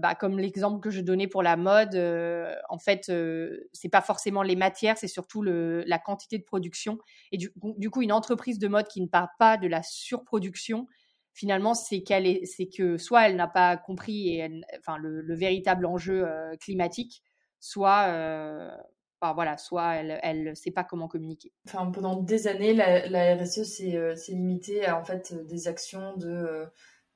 bah, 0.00 0.14
comme 0.14 0.38
l'exemple 0.38 0.80
que 0.80 0.90
je 0.90 1.00
donnais 1.00 1.26
pour 1.26 1.42
la 1.42 1.56
mode, 1.56 1.94
en 2.68 2.78
fait, 2.78 3.12
c'est 3.72 3.88
pas 3.88 4.00
forcément 4.00 4.42
les 4.42 4.56
matières, 4.56 4.96
c'est 4.96 5.08
surtout 5.08 5.42
la 5.42 5.98
quantité 5.98 6.38
de 6.38 6.44
production. 6.44 6.98
Et 7.32 7.38
du, 7.38 7.90
coup, 7.90 8.02
une 8.02 8.12
entreprise 8.12 8.58
de 8.58 8.68
mode 8.68 8.88
qui 8.88 9.00
ne 9.00 9.08
part 9.08 9.28
pas 9.38 9.56
de 9.56 9.66
la 9.66 9.82
surproduction, 9.82 10.86
finalement, 11.34 11.74
c'est 11.74 12.02
qu'elle 12.02 12.26
est, 12.26 12.46
c'est 12.46 12.68
que 12.68 12.96
soit 12.96 13.28
elle 13.28 13.36
n'a 13.36 13.48
pas 13.48 13.76
compris 13.76 14.40
le, 14.48 15.20
le, 15.20 15.34
véritable 15.34 15.84
enjeu 15.84 16.26
euh, 16.26 16.56
climatique, 16.56 17.22
soit 17.60 18.06
euh, 18.08 18.70
enfin, 19.20 19.34
voilà, 19.34 19.58
soit 19.58 19.96
elle 19.96 20.44
ne 20.44 20.54
sait 20.54 20.70
pas 20.70 20.84
comment 20.84 21.08
communiquer. 21.08 21.52
Pendant 21.70 22.22
des 22.22 22.46
années, 22.46 22.72
la, 22.72 23.08
la 23.08 23.36
RSE 23.36 23.64
s'est 23.64 23.96
euh, 23.96 24.14
limitée 24.28 24.86
à 24.86 24.98
en 24.98 25.04
fait 25.04 25.34
des 25.46 25.68
actions 25.68 26.16
de 26.16 26.66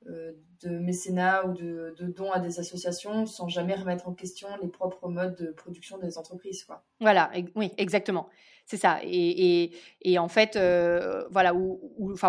de 0.05 0.69
mécénat 0.69 1.45
ou 1.45 1.53
de, 1.53 1.93
dons 1.99 2.31
à 2.31 2.39
des 2.39 2.59
associations 2.59 3.25
sans 3.25 3.47
jamais 3.47 3.75
remettre 3.75 4.07
en 4.07 4.13
question 4.13 4.47
les 4.61 4.67
propres 4.67 5.07
modes 5.09 5.35
de 5.35 5.51
production 5.51 5.97
des 5.97 6.17
entreprises. 6.17 6.63
Quoi. 6.63 6.83
Voilà, 6.99 7.31
oui, 7.55 7.71
exactement. 7.77 8.29
C'est 8.65 8.77
ça. 8.77 8.99
Et, 9.03 9.71
et, 10.03 10.19
en 10.19 10.27
fait, 10.27 10.55
euh, 10.55 11.27
voilà, 11.31 11.55
où, 11.55 11.79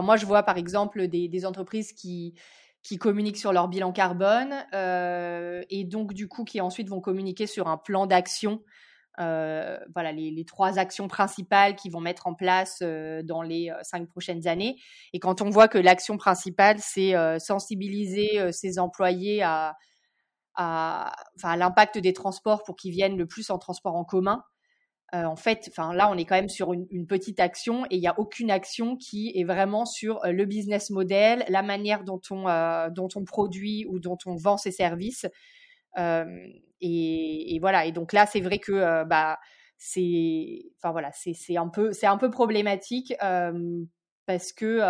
moi, 0.02 0.16
je 0.16 0.24
vois 0.24 0.42
par 0.42 0.56
exemple 0.56 1.06
des, 1.06 1.28
des, 1.28 1.44
entreprises 1.44 1.92
qui, 1.92 2.34
qui 2.82 2.96
communiquent 2.96 3.36
sur 3.36 3.52
leur 3.52 3.68
bilan 3.68 3.92
carbone 3.92 4.54
euh, 4.72 5.62
et 5.68 5.84
donc, 5.84 6.14
du 6.14 6.28
coup, 6.28 6.44
qui 6.44 6.62
ensuite 6.62 6.88
vont 6.88 7.00
communiquer 7.00 7.46
sur 7.46 7.68
un 7.68 7.76
plan 7.76 8.06
d'action. 8.06 8.62
Euh, 9.20 9.78
voilà, 9.92 10.12
les, 10.12 10.44
trois 10.46 10.78
actions 10.78 11.06
principales 11.06 11.76
qu'ils 11.76 11.92
vont 11.92 12.00
mettre 12.00 12.26
en 12.26 12.34
place 12.34 12.78
euh, 12.82 13.22
dans 13.22 13.42
les 13.42 13.70
euh, 13.70 13.74
cinq 13.82 14.08
prochaines 14.08 14.46
années. 14.46 14.76
Et 15.12 15.18
quand 15.18 15.42
on 15.42 15.50
voit 15.50 15.68
que 15.68 15.78
l'action 15.78 16.16
principale, 16.16 16.78
c'est 16.80 17.14
sensibiliser 17.38 18.52
ses 18.52 18.78
employés 18.78 19.42
à, 19.42 19.76
l'impact 21.44 21.98
des 21.98 22.12
transports 22.12 22.62
pour 22.64 22.76
qu'ils 22.76 22.92
viennent 22.92 23.16
le 23.16 23.26
plus 23.26 23.50
en 23.50 23.58
transport 23.58 23.96
en 23.96 24.04
commun, 24.04 24.42
en 25.12 25.36
fait, 25.36 25.70
là, 25.76 26.08
on 26.08 26.16
est 26.16 26.24
quand 26.24 26.36
même 26.36 26.48
sur 26.48 26.72
une, 26.72 27.06
petite 27.06 27.40
action 27.40 27.84
et 27.86 27.96
il 27.96 28.00
n'y 28.00 28.06
a 28.06 28.18
aucune 28.18 28.50
action 28.50 28.96
qui 28.96 29.32
est 29.34 29.44
vraiment 29.44 29.84
sur 29.84 30.20
le 30.24 30.44
business 30.44 30.90
model, 30.90 31.44
la 31.48 31.62
manière 31.62 32.04
dont 32.04 32.20
on 32.30 32.44
dont 32.90 33.08
on 33.16 33.24
produit 33.24 33.86
ou 33.88 33.98
dont 33.98 34.18
on 34.26 34.36
vend 34.36 34.56
ses 34.56 34.70
services. 34.70 35.26
Et, 36.80 37.54
et, 37.54 37.58
voilà. 37.58 37.86
Et 37.86 37.92
donc 37.92 38.12
là, 38.12 38.26
c'est 38.26 38.40
vrai 38.40 38.58
que 38.58 39.04
bah 39.04 39.38
c'est, 39.76 40.72
enfin 40.78 40.92
voilà, 40.92 41.10
c'est 41.12 41.56
un 41.56 41.68
peu 41.68 41.92
c'est 41.92 42.06
un 42.06 42.18
peu 42.18 42.30
problématique 42.30 43.14
parce 44.26 44.52
que 44.52 44.80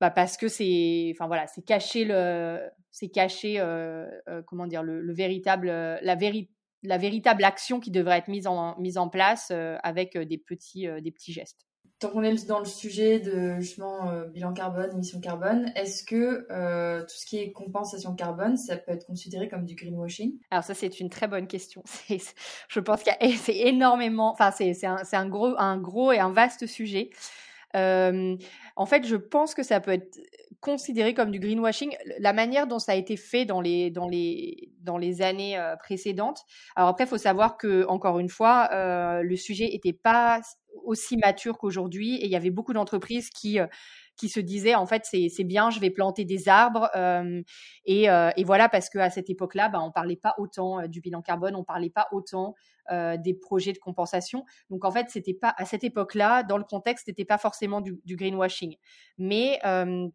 bah 0.00 0.10
parce 0.10 0.36
que 0.36 0.48
c'est 0.48 1.12
enfin 1.14 1.26
voilà 1.26 1.46
c'est 1.46 1.62
cacher 1.62 2.04
le 2.04 2.60
c'est 2.90 3.10
cacher 3.10 3.56
euh, 3.60 4.06
comment 4.46 4.66
dire 4.66 4.82
le, 4.82 5.00
le 5.00 5.12
véritable 5.12 5.66
la 5.68 6.14
vérité 6.14 6.50
la 6.82 6.98
véritable 6.98 7.44
action 7.44 7.80
qui 7.80 7.90
devrait 7.90 8.18
être 8.18 8.28
mise 8.28 8.46
en, 8.46 8.78
mise 8.78 8.98
en 8.98 9.08
place 9.08 9.48
euh, 9.52 9.76
avec 9.82 10.16
euh, 10.16 10.24
des 10.24 10.38
petits, 10.38 10.88
euh, 10.88 11.00
des 11.00 11.10
petits 11.10 11.32
gestes. 11.32 11.66
Tant 12.00 12.08
qu'on 12.08 12.22
est 12.22 12.48
dans 12.48 12.58
le 12.58 12.64
sujet 12.64 13.20
de 13.20 13.60
justement 13.60 14.10
bilan 14.32 14.54
carbone, 14.54 14.90
émission 14.92 15.20
carbone, 15.20 15.70
est-ce 15.76 16.02
que 16.02 16.46
tout 17.02 17.14
ce 17.14 17.26
qui 17.26 17.38
est 17.38 17.52
compensation 17.52 18.14
carbone, 18.14 18.56
ça 18.56 18.76
peut 18.76 18.92
être 18.92 19.06
considéré 19.06 19.48
comme 19.48 19.66
du 19.66 19.74
greenwashing? 19.74 20.38
Alors 20.50 20.64
ça 20.64 20.72
c'est 20.72 20.98
une 20.98 21.10
très 21.10 21.28
bonne 21.28 21.46
question. 21.46 21.84
je 22.68 22.80
pense 22.80 23.02
qu'il 23.02 23.12
y 23.20 23.32
a 23.32 23.36
c'est 23.36 23.56
énormément, 23.56 24.32
enfin 24.32 24.50
c'est 24.50 24.86
un, 24.86 25.02
un, 25.12 25.28
gros, 25.28 25.54
un 25.58 25.76
gros 25.76 26.10
et 26.10 26.18
un 26.18 26.32
vaste 26.32 26.66
sujet. 26.66 27.10
Euh, 27.76 28.36
en 28.76 28.86
fait, 28.86 29.06
je 29.06 29.16
pense 29.16 29.54
que 29.54 29.62
ça 29.62 29.80
peut 29.80 29.92
être 29.92 30.18
considéré 30.60 31.14
comme 31.14 31.30
du 31.30 31.38
greenwashing. 31.38 31.96
La 32.18 32.32
manière 32.32 32.66
dont 32.66 32.78
ça 32.78 32.92
a 32.92 32.94
été 32.94 33.16
fait 33.16 33.44
dans 33.44 33.60
les, 33.60 33.90
dans 33.90 34.08
les, 34.08 34.72
dans 34.80 34.98
les 34.98 35.22
années 35.22 35.58
euh, 35.58 35.76
précédentes. 35.76 36.44
Alors 36.76 36.90
après, 36.90 37.04
il 37.04 37.08
faut 37.08 37.18
savoir 37.18 37.56
que, 37.56 37.86
encore 37.86 38.18
une 38.18 38.28
fois, 38.28 38.68
euh, 38.72 39.22
le 39.22 39.36
sujet 39.36 39.68
n'était 39.68 39.92
pas 39.92 40.40
aussi 40.84 41.16
mature 41.16 41.58
qu'aujourd'hui 41.58 42.16
et 42.16 42.24
il 42.24 42.30
y 42.30 42.36
avait 42.36 42.50
beaucoup 42.50 42.72
d'entreprises 42.72 43.30
qui 43.30 43.58
qui 44.16 44.28
se 44.28 44.40
disaient 44.40 44.74
en 44.74 44.86
fait 44.86 45.04
c'est 45.04 45.44
bien 45.44 45.70
je 45.70 45.80
vais 45.80 45.90
planter 45.90 46.24
des 46.24 46.48
arbres 46.48 46.90
euh, 46.94 47.42
et, 47.84 48.10
euh, 48.10 48.30
et, 48.36 48.44
voilà 48.44 48.68
parce 48.68 48.90
qu'à 48.90 49.08
cette 49.08 49.30
époque-là 49.30 49.68
bah, 49.68 49.80
on 49.82 49.92
parlait 49.92 50.16
pas 50.16 50.34
autant 50.38 50.86
du 50.88 51.00
bilan 51.00 51.22
carbone 51.22 51.54
on 51.54 51.64
parlait 51.64 51.90
pas 51.90 52.06
autant 52.12 52.54
euh, 52.90 53.16
des 53.16 53.34
projets 53.34 53.72
de 53.72 53.78
compensation. 53.78 54.44
Donc 54.68 54.84
en 54.84 54.90
fait, 54.90 55.10
c'était 55.10 55.34
pas 55.34 55.54
à 55.56 55.64
cette 55.64 55.84
époque-là, 55.84 56.42
dans 56.42 56.58
le 56.58 56.64
contexte, 56.64 57.06
c'était 57.06 57.24
pas 57.24 57.38
forcément 57.38 57.80
du, 57.80 58.00
greenwashing. 58.04 58.74
Mais 59.16 59.60
euh, 59.64 60.08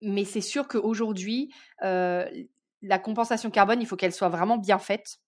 mais 0.00 0.24
c'est 0.24 0.40
sûr 0.40 0.68
qu'aujourd'hui, 0.68 1.52
euh, 1.82 2.26
la 2.80 2.98
compensation 2.98 3.50
carbone, 3.50 3.82
il 3.82 3.86
faut 3.86 3.96
qu'elle 3.96 4.14
soit 4.14 4.30
vraiment 4.30 4.56
bien 4.56 4.78
faite. 4.78 5.18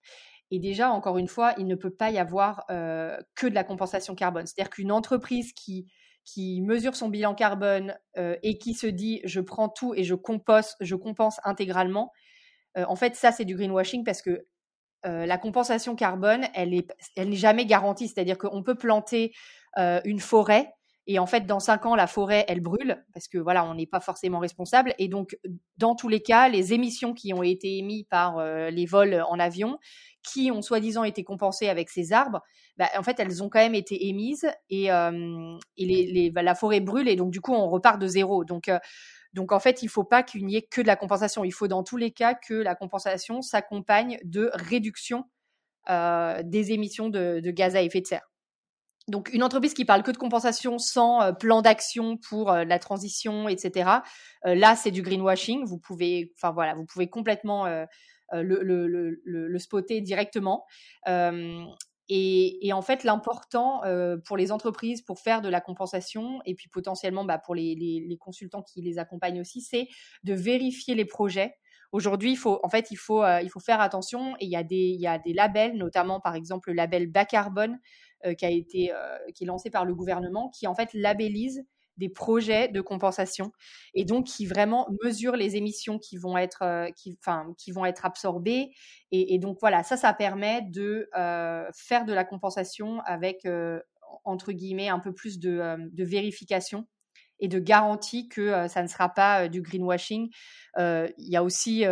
Et 0.52 0.60
déjà, 0.60 0.90
encore 0.90 1.18
une 1.18 1.26
fois, 1.26 1.54
il 1.58 1.66
ne 1.66 1.74
peut 1.74 1.90
pas 1.90 2.10
y 2.10 2.18
avoir 2.18 2.64
que 2.68 3.46
de 3.46 3.54
la 3.54 3.64
compensation 3.64 4.14
carbone. 4.14 4.46
C'est-à-dire 4.46 4.70
qu'une 4.70 4.92
entreprise 4.92 5.52
qui 5.52 5.88
qui 6.24 6.62
mesure 6.62 6.94
son 6.94 7.08
bilan 7.08 7.34
carbone 7.34 7.96
et 8.16 8.56
qui 8.58 8.74
se 8.74 8.86
dit 8.86 9.20
je 9.24 9.40
prends 9.40 9.68
tout 9.68 9.92
et 9.94 10.04
je 10.04 10.14
compense, 10.14 10.76
je 10.80 10.94
compense 10.94 11.40
intégralement. 11.42 12.12
en 12.76 12.94
fait, 12.94 13.16
ça 13.16 13.32
c'est 13.32 13.44
du 13.44 13.56
greenwashing 13.56 14.04
parce 14.04 14.22
que 14.22 14.46
euh, 15.04 15.26
la 15.26 15.36
compensation 15.36 15.96
carbone, 15.96 16.46
elle 16.54 16.74
est, 16.74 16.94
elle 17.16 17.30
n'est 17.30 17.36
jamais 17.36 17.66
garantie. 17.66 18.08
C'est-à-dire 18.08 18.38
qu'on 18.38 18.62
peut 18.62 18.76
planter 18.76 19.32
euh, 19.78 20.00
une 20.04 20.20
forêt 20.20 20.72
et 21.12 21.18
en 21.18 21.26
fait, 21.26 21.46
dans 21.46 21.60
cinq 21.60 21.84
ans, 21.84 21.94
la 21.94 22.06
forêt, 22.06 22.44
elle 22.48 22.60
brûle 22.60 23.04
parce 23.12 23.28
que 23.28 23.36
voilà, 23.36 23.64
on 23.64 23.74
n'est 23.74 23.86
pas 23.86 24.00
forcément 24.00 24.38
responsable. 24.38 24.94
Et 24.98 25.08
donc, 25.08 25.36
dans 25.76 25.94
tous 25.94 26.08
les 26.08 26.22
cas, 26.22 26.48
les 26.48 26.72
émissions 26.72 27.12
qui 27.12 27.34
ont 27.34 27.42
été 27.42 27.76
émises 27.76 28.04
par 28.08 28.38
euh, 28.38 28.70
les 28.70 28.86
vols 28.86 29.22
en 29.28 29.38
avion, 29.38 29.78
qui 30.22 30.50
ont 30.50 30.62
soi-disant 30.62 31.04
été 31.04 31.22
compensées 31.24 31.68
avec 31.68 31.90
ces 31.90 32.12
arbres, 32.12 32.40
bah, 32.78 32.88
en 32.96 33.02
fait, 33.02 33.20
elles 33.20 33.42
ont 33.42 33.50
quand 33.50 33.58
même 33.58 33.74
été 33.74 34.08
émises 34.08 34.50
et, 34.70 34.88
les, 35.76 36.30
bah, 36.30 36.42
la 36.42 36.54
forêt 36.54 36.80
brûle 36.80 37.08
et 37.08 37.16
donc 37.16 37.30
du 37.30 37.40
coup, 37.40 37.52
on 37.52 37.68
repart 37.68 38.00
de 38.00 38.06
zéro. 38.06 38.44
Donc 38.44 38.70
donc 39.32 39.52
en 39.52 39.60
fait, 39.60 39.82
il 39.82 39.86
ne 39.86 39.90
faut 39.90 40.04
pas 40.04 40.22
qu'il 40.22 40.44
n'y 40.44 40.56
ait 40.56 40.62
que 40.62 40.80
de 40.80 40.86
la 40.86 40.96
compensation. 40.96 41.44
Il 41.44 41.52
faut 41.52 41.68
dans 41.68 41.82
tous 41.82 41.96
les 41.96 42.10
cas 42.10 42.34
que 42.34 42.54
la 42.54 42.74
compensation 42.74 43.40
s'accompagne 43.40 44.18
de 44.24 44.50
réduction 44.52 45.24
euh, 45.90 46.42
des 46.44 46.72
émissions 46.72 47.08
de, 47.08 47.40
gaz 47.50 47.74
à 47.74 47.82
effet 47.82 48.00
de 48.00 48.06
serre. 48.06 48.31
Donc 49.12 49.30
une 49.32 49.42
entreprise 49.42 49.74
qui 49.74 49.84
parle 49.84 50.02
que 50.02 50.10
de 50.10 50.16
compensation 50.16 50.78
sans 50.78 51.22
euh, 51.22 51.32
plan 51.32 51.62
d'action 51.62 52.16
pour 52.16 52.50
euh, 52.50 52.64
la 52.64 52.78
transition, 52.78 53.48
etc. 53.48 53.90
là, 54.44 54.74
c'est 54.74 54.90
du 54.90 55.02
greenwashing. 55.02 55.64
Vous 55.64 55.78
pouvez, 55.78 56.32
voilà, 56.54 56.74
vous 56.74 56.84
pouvez 56.84 57.08
complètement 57.08 57.66
le, 58.32 59.18
le, 59.24 59.58
spotter 59.58 60.00
directement. 60.00 60.64
Et, 62.14 62.72
en 62.74 62.82
fait, 62.82 63.04
l'important 63.04 63.82
euh, 63.84 64.18
pour 64.26 64.36
les 64.36 64.52
entreprises, 64.52 65.00
pour 65.00 65.18
faire 65.20 65.40
de 65.40 65.48
la 65.48 65.62
compensation, 65.62 66.40
et 66.44 66.54
puis 66.54 66.68
potentiellement 66.68 67.24
bah, 67.24 67.38
pour 67.38 67.54
les, 67.54 68.18
consultants 68.20 68.62
qui 68.62 68.82
les 68.82 68.98
accompagnent 68.98 69.40
aussi, 69.40 69.62
c'est 69.62 69.88
de 70.22 70.34
vérifier 70.34 70.94
les 70.94 71.06
projets. 71.06 71.54
Aujourd'hui, 71.92 72.32
il 72.32 72.36
faut, 72.36 72.60
en 72.62 72.68
fait, 72.68 72.90
il 72.90 72.96
faut, 72.96 73.22
euh, 73.22 73.40
il 73.42 73.50
faut 73.50 73.60
faire 73.60 73.80
attention. 73.80 74.34
Et 74.40 74.46
il 74.46 74.50
y 74.50 74.56
a 74.56 74.62
des, 74.62 74.76
il 74.76 75.00
y 75.00 75.06
a 75.06 75.18
des 75.18 75.32
labels, 75.32 75.76
notamment 75.76 76.20
par 76.20 76.34
exemple 76.34 76.70
le 76.70 76.76
label 76.76 77.06
bas 77.06 77.24
carbone, 77.24 77.72
euh, 77.72 77.78
qui 78.34 78.44
a 78.44 78.50
été, 78.50 78.92
euh, 78.92 79.18
qui 79.34 79.44
est 79.44 79.46
lancé 79.46 79.70
par 79.70 79.84
le 79.84 79.94
gouvernement, 79.94 80.50
qui 80.50 80.66
en 80.66 80.74
fait 80.74 80.92
labellise 80.94 81.64
des 81.96 82.08
projets 82.08 82.68
de 82.68 82.80
compensation 82.80 83.52
et 83.94 84.04
donc 84.04 84.26
qui 84.26 84.46
vraiment 84.46 84.88
mesurent 85.04 85.36
les 85.36 85.56
émissions 85.56 85.98
qui 85.98 86.16
vont 86.16 86.36
être, 86.36 86.62
euh, 86.62 86.90
qui, 86.96 87.18
enfin, 87.20 87.54
qui 87.58 87.70
vont 87.70 87.84
être 87.84 88.04
absorbées. 88.04 88.70
Et, 89.10 89.38
donc 89.38 89.58
voilà, 89.60 89.82
ça, 89.82 89.96
ça 89.96 90.12
permet 90.14 90.62
de 90.62 91.08
euh, 91.16 91.68
faire 91.74 92.04
de 92.04 92.12
la 92.12 92.24
compensation 92.24 93.00
avec, 93.00 93.44
euh, 93.44 93.80
entre 94.24 94.52
guillemets, 94.52 94.88
un 94.88 95.00
peu 95.00 95.12
plus 95.12 95.38
de 95.38 96.04
vérification 96.04 96.86
et 97.42 97.48
de 97.48 97.58
garantie 97.58 98.28
que 98.28 98.68
ça 98.68 98.82
ne 98.82 98.86
sera 98.86 99.10
pas 99.10 99.48
du 99.48 99.60
greenwashing. 99.60 100.30
il 100.78 101.12
y 101.18 101.36
a 101.36 101.42
aussi 101.42 101.84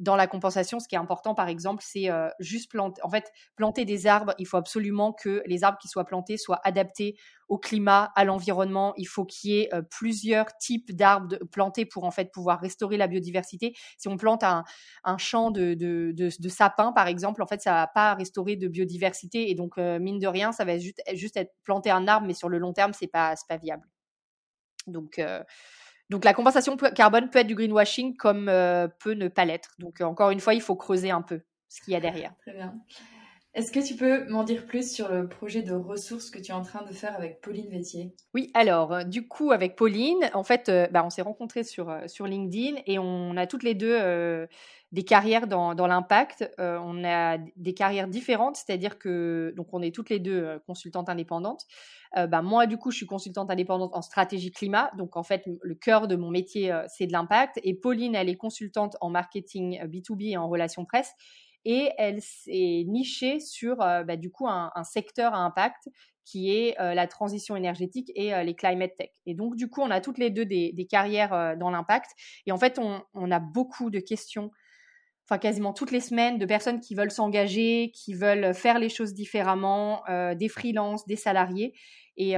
dans 0.00 0.16
la 0.16 0.26
compensation, 0.26 0.80
ce 0.80 0.88
qui 0.88 0.96
est 0.96 0.98
important, 0.98 1.34
par 1.34 1.48
exemple, 1.48 1.84
c'est 1.86 2.08
juste 2.40 2.70
planter. 2.70 3.00
En 3.04 3.10
fait, 3.10 3.30
planter 3.54 3.84
des 3.84 4.06
arbres. 4.06 4.34
Il 4.38 4.46
faut 4.46 4.56
absolument 4.56 5.12
que 5.12 5.42
les 5.46 5.62
arbres 5.62 5.78
qui 5.78 5.88
soient 5.88 6.06
plantés 6.06 6.38
soient 6.38 6.60
adaptés 6.64 7.16
au 7.48 7.58
climat, 7.58 8.10
à 8.16 8.24
l'environnement. 8.24 8.94
Il 8.96 9.06
faut 9.06 9.26
qu'il 9.26 9.50
y 9.50 9.60
ait 9.60 9.70
plusieurs 9.90 10.56
types 10.56 10.92
d'arbres 10.92 11.36
plantés 11.52 11.84
pour 11.84 12.04
en 12.04 12.10
fait 12.10 12.32
pouvoir 12.32 12.60
restaurer 12.60 12.96
la 12.96 13.06
biodiversité. 13.06 13.74
Si 13.98 14.08
on 14.08 14.16
plante 14.16 14.42
un, 14.42 14.64
champ 15.18 15.50
de, 15.50 16.28
sapins, 16.48 16.92
par 16.92 17.08
exemple, 17.08 17.42
en 17.42 17.46
fait, 17.46 17.60
ça 17.60 17.72
va 17.72 17.86
pas 17.86 18.14
restaurer 18.14 18.56
de 18.56 18.68
biodiversité 18.68 19.50
et 19.50 19.54
donc 19.54 19.76
mine 19.76 20.18
de 20.18 20.26
rien, 20.26 20.52
ça 20.52 20.64
va 20.64 20.78
juste, 20.78 21.02
juste 21.12 21.36
être 21.36 21.52
planter 21.62 21.90
un 21.90 22.08
arbre, 22.08 22.26
mais 22.26 22.34
sur 22.34 22.48
le 22.48 22.56
long 22.56 22.72
terme, 22.72 22.94
c'est 22.94 23.06
pas 23.06 23.34
pas 23.46 23.58
viable. 23.58 23.93
Donc 24.86 25.20
donc 26.10 26.24
la 26.24 26.34
compensation 26.34 26.76
carbone 26.76 27.30
peut 27.30 27.38
être 27.40 27.46
du 27.46 27.54
greenwashing 27.54 28.16
comme 28.16 28.46
peut 28.46 29.14
ne 29.14 29.28
pas 29.28 29.44
l'être. 29.44 29.70
Donc 29.78 30.00
encore 30.00 30.30
une 30.30 30.40
fois, 30.40 30.54
il 30.54 30.60
faut 30.60 30.76
creuser 30.76 31.10
un 31.10 31.22
peu 31.22 31.40
ce 31.68 31.80
qu'il 31.80 31.92
y 31.94 31.96
a 31.96 32.00
derrière. 32.00 32.34
Très 32.42 32.52
bien. 32.52 32.74
Est-ce 33.54 33.70
que 33.70 33.78
tu 33.78 33.94
peux 33.94 34.28
m'en 34.28 34.42
dire 34.42 34.66
plus 34.66 34.92
sur 34.92 35.08
le 35.08 35.28
projet 35.28 35.62
de 35.62 35.72
ressources 35.72 36.28
que 36.28 36.40
tu 36.40 36.50
es 36.50 36.54
en 36.54 36.62
train 36.62 36.84
de 36.84 36.92
faire 36.92 37.14
avec 37.14 37.40
Pauline 37.40 37.70
Vétier? 37.70 38.12
Oui, 38.34 38.50
alors 38.52 38.92
euh, 38.92 39.04
du 39.04 39.28
coup 39.28 39.52
avec 39.52 39.76
Pauline, 39.76 40.28
en 40.34 40.42
fait, 40.42 40.68
euh, 40.68 40.88
bah, 40.90 41.04
on 41.04 41.10
s'est 41.10 41.22
rencontrés 41.22 41.62
sur, 41.62 41.88
euh, 41.88 42.08
sur 42.08 42.26
LinkedIn 42.26 42.80
et 42.86 42.98
on 42.98 43.36
a 43.36 43.46
toutes 43.46 43.62
les 43.62 43.74
deux 43.74 43.96
des 44.90 45.04
carrières 45.04 45.46
dans, 45.46 45.74
dans 45.74 45.86
l'impact. 45.86 46.52
on 46.58 47.04
a 47.04 47.38
des 47.38 47.74
carrières 47.74 48.08
différentes, 48.08 48.56
c'est-à-dire 48.56 48.98
que 48.98 49.52
donc 49.56 49.68
on 49.72 49.82
est 49.82 49.94
toutes 49.94 50.10
les 50.10 50.18
deux 50.18 50.60
consultantes 50.66 51.08
indépendantes. 51.08 51.62
Bah, 52.14 52.42
moi 52.42 52.66
du 52.66 52.76
coup 52.76 52.92
je 52.92 52.98
suis 52.98 53.06
consultante 53.06 53.50
indépendante 53.50 53.90
en 53.94 54.02
stratégie 54.02 54.52
climat, 54.52 54.90
donc 54.96 55.16
en 55.16 55.24
fait 55.24 55.42
le 55.46 55.74
cœur 55.74 56.06
de 56.06 56.14
mon 56.14 56.30
métier 56.30 56.72
c'est 56.88 57.06
de 57.06 57.12
l'impact 57.12 57.58
et 57.64 57.74
Pauline 57.74 58.14
elle 58.14 58.28
est 58.28 58.36
consultante 58.36 58.96
en 59.00 59.10
marketing 59.10 59.82
B2B 59.84 60.30
et 60.30 60.36
en 60.36 60.48
relations 60.48 60.84
presse 60.84 61.12
et 61.64 61.90
elle 61.98 62.20
s'est 62.20 62.84
nichée 62.86 63.40
sur 63.40 63.80
euh, 63.80 64.04
bah, 64.04 64.16
du 64.16 64.30
coup 64.30 64.46
un, 64.48 64.70
secteur 64.84 65.34
à 65.34 65.38
impact 65.38 65.88
qui 66.24 66.54
est 66.54 66.78
euh, 66.80 66.94
la 66.94 67.06
transition 67.06 67.56
énergétique 67.56 68.10
et 68.14 68.34
euh, 68.34 68.42
les 68.42 68.54
climate 68.54 68.96
tech. 68.96 69.10
Et 69.26 69.34
donc 69.34 69.56
du 69.56 69.68
coup, 69.68 69.80
on 69.80 69.90
a 69.90 70.00
toutes 70.00 70.18
les 70.18 70.30
deux 70.30 70.44
des, 70.44 70.86
carrières 70.90 71.56
dans 71.56 71.70
l'impact. 71.70 72.10
Et 72.46 72.52
en 72.52 72.58
fait, 72.58 72.78
on, 72.78 73.30
a 73.30 73.38
beaucoup 73.40 73.90
de 73.90 73.98
questions, 73.98 74.50
enfin 75.26 75.38
quasiment 75.38 75.72
toutes 75.72 75.90
les 75.90 76.00
semaines, 76.00 76.38
de 76.38 76.46
personnes 76.46 76.80
qui 76.80 76.94
veulent 76.94 77.10
s'engager, 77.10 77.90
qui 77.94 78.14
veulent 78.14 78.54
faire 78.54 78.78
les 78.78 78.88
choses 78.88 79.14
différemment, 79.14 80.02
des 80.34 80.48
freelances, 80.48 81.06
des 81.06 81.16
salariés. 81.16 81.74
Et, 82.16 82.34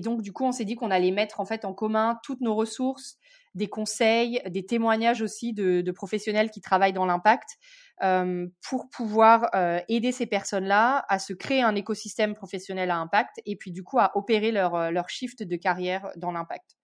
donc 0.00 0.22
du 0.22 0.32
coup, 0.32 0.44
on 0.44 0.52
s'est 0.52 0.64
dit 0.64 0.74
qu'on 0.74 0.90
allait 0.90 1.12
mettre 1.12 1.40
en 1.40 1.44
fait 1.44 1.64
en 1.64 1.72
commun 1.72 2.18
toutes 2.24 2.40
nos 2.40 2.54
ressources, 2.54 3.16
des 3.54 3.68
conseils, 3.68 4.40
des 4.48 4.66
témoignages 4.66 5.22
aussi 5.22 5.52
de 5.52 5.90
professionnels 5.92 6.50
qui 6.50 6.60
travaillent 6.60 6.92
dans 6.92 7.06
l'impact 7.06 7.58
euh, 8.02 8.46
pour 8.66 8.88
pouvoir 8.88 9.50
euh, 9.54 9.78
aider 9.88 10.10
ces 10.10 10.24
personnes-là 10.24 11.04
à 11.08 11.18
se 11.18 11.34
créer 11.34 11.60
un 11.60 11.74
écosystème 11.74 12.34
professionnel 12.34 12.90
à 12.90 12.96
impact 12.96 13.42
et 13.44 13.56
puis 13.56 13.72
du 13.72 13.82
coup 13.82 13.98
à 13.98 14.16
opérer 14.16 14.52
leur, 14.52 14.74
euh, 14.74 14.90
leur 14.90 15.10
shift 15.10 15.42
de 15.42 15.56
carrière 15.56 16.10
dans 16.16 16.32
l'impact. 16.32 16.78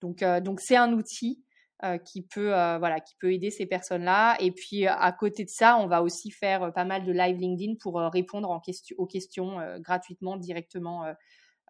Donc 0.00 0.24
donc 0.42 0.60
c'est 0.60 0.74
un 0.74 0.92
outil 0.92 1.44
qui 2.04 2.22
peut 2.22 2.48
voilà 2.50 2.98
qui 2.98 3.14
peut 3.20 3.32
aider 3.32 3.50
ces 3.50 3.66
personnes-là 3.66 4.36
et 4.40 4.50
puis 4.50 4.88
à 4.88 5.12
côté 5.12 5.44
de 5.44 5.48
ça 5.48 5.78
on 5.78 5.86
va 5.86 6.02
aussi 6.02 6.32
faire 6.32 6.72
pas 6.72 6.84
mal 6.84 7.04
de 7.04 7.12
live 7.12 7.36
LinkedIn 7.36 7.74
pour 7.80 8.00
répondre 8.12 8.60
aux 8.98 9.06
questions 9.06 9.58
gratuitement 9.78 10.36
directement 10.36 11.04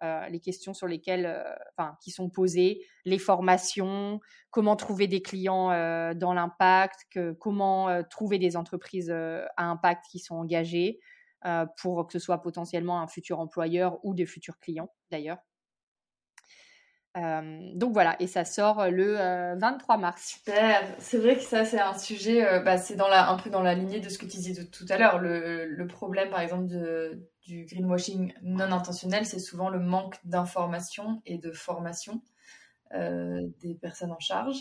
euh, 0.02 0.28
les 0.28 0.40
questions 0.40 0.74
sur 0.74 0.88
lesquelles, 0.88 1.26
euh, 1.26 1.54
enfin, 1.76 1.96
qui 2.02 2.10
sont 2.10 2.28
posées, 2.28 2.84
les 3.04 3.18
formations, 3.18 4.20
comment 4.50 4.74
trouver 4.74 5.06
des 5.06 5.22
clients 5.22 5.70
euh, 5.70 6.12
dans 6.14 6.34
l'impact, 6.34 7.06
comment 7.38 8.02
trouver 8.10 8.38
des 8.38 8.56
entreprises 8.56 9.10
à 9.10 9.64
impact 9.64 10.06
qui 10.10 10.18
sont 10.18 10.36
engagées 10.36 11.00
pour 11.76 12.06
que 12.06 12.12
ce 12.12 12.18
soit 12.18 12.40
potentiellement 12.40 13.00
un 13.00 13.08
futur 13.08 13.40
employeur 13.40 13.98
ou 14.04 14.14
des 14.14 14.26
futurs 14.26 14.58
clients 14.58 14.92
d'ailleurs. 15.10 15.38
Donc 17.14 17.92
voilà, 17.92 18.16
et 18.20 18.26
ça 18.26 18.44
sort 18.44 18.88
le 18.90 19.16
23 19.58 19.98
mars. 19.98 20.38
Super, 20.38 20.82
c'est 20.98 21.18
vrai 21.18 21.36
que 21.36 21.42
ça 21.42 21.64
c'est 21.64 21.80
un 21.80 21.96
sujet, 21.96 22.60
bah, 22.64 22.78
c'est 22.78 22.96
dans 22.96 23.08
la, 23.08 23.30
un 23.30 23.36
peu 23.36 23.50
dans 23.50 23.62
la 23.62 23.74
lignée 23.74 24.00
de 24.00 24.08
ce 24.08 24.18
que 24.18 24.24
tu 24.24 24.38
disais 24.38 24.64
tout 24.66 24.86
à 24.88 24.96
l'heure, 24.96 25.18
le, 25.18 25.66
le, 25.66 25.86
problème 25.86 26.30
par 26.30 26.40
exemple 26.40 26.66
de, 26.66 27.28
du 27.46 27.66
greenwashing 27.66 28.32
non 28.42 28.72
intentionnel, 28.72 29.26
c'est 29.26 29.38
souvent 29.38 29.68
le 29.68 29.80
manque 29.80 30.16
d'information 30.24 31.20
et 31.26 31.38
de 31.38 31.52
formation 31.52 32.22
euh, 32.94 33.48
des 33.62 33.74
personnes 33.74 34.12
en 34.12 34.20
charge. 34.20 34.58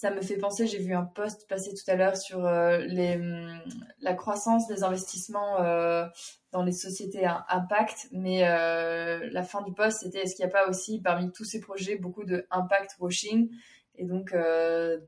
Ça 0.00 0.10
me 0.10 0.22
fait 0.22 0.38
penser, 0.38 0.66
j'ai 0.66 0.78
vu 0.78 0.94
un 0.94 1.04
post 1.04 1.46
passer 1.46 1.74
tout 1.74 1.88
à 1.90 1.94
l'heure 1.94 2.16
sur 2.16 2.46
euh, 2.46 2.78
hum, 2.78 3.60
la 4.00 4.14
croissance 4.14 4.66
des 4.66 4.82
investissements 4.82 5.60
euh, 5.60 6.06
dans 6.52 6.62
les 6.62 6.72
sociétés 6.72 7.26
à 7.26 7.44
impact, 7.50 8.08
mais 8.10 8.40
la 8.40 9.42
fin 9.42 9.60
du 9.60 9.74
post, 9.74 10.00
c'était 10.00 10.20
est-ce 10.20 10.34
qu'il 10.34 10.46
n'y 10.46 10.50
a 10.50 10.54
pas 10.54 10.68
aussi 10.70 11.00
parmi 11.00 11.30
tous 11.32 11.44
ces 11.44 11.60
projets 11.60 11.96
beaucoup 11.96 12.24
de 12.24 12.46
impact 12.50 12.96
washing? 12.98 13.50
Et 13.96 14.06
donc 14.06 14.34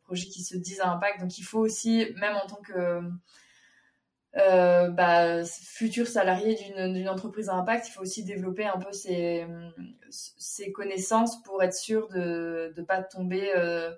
projets 0.05 0.27
qui 0.27 0.43
se 0.43 0.59
disent 0.59 0.81
à 0.81 0.91
impact. 0.91 1.21
Donc 1.21 1.39
il 1.39 1.43
faut 1.43 1.61
aussi, 1.61 2.07
même 2.17 2.37
en 2.37 2.47
tant 2.47 2.61
que 2.61 3.01
euh, 4.39 4.89
bah, 4.89 5.45
futur 5.45 6.07
salarié 6.07 6.55
d'une 6.55 7.09
entreprise 7.09 7.51
à 7.51 7.55
impact, 7.55 7.89
il 7.89 7.93
faut 7.93 8.01
aussi 8.01 8.25
développer 8.25 8.65
un 8.65 8.79
peu 8.79 8.93
ses, 8.93 9.47
connaissances 10.73 11.43
pour 11.43 11.63
être 11.63 11.75
sûr 11.75 12.09
de 12.09 12.73
ne 12.75 12.83
pas 12.83 13.03
tomber 13.03 13.53
euh, 13.55 13.91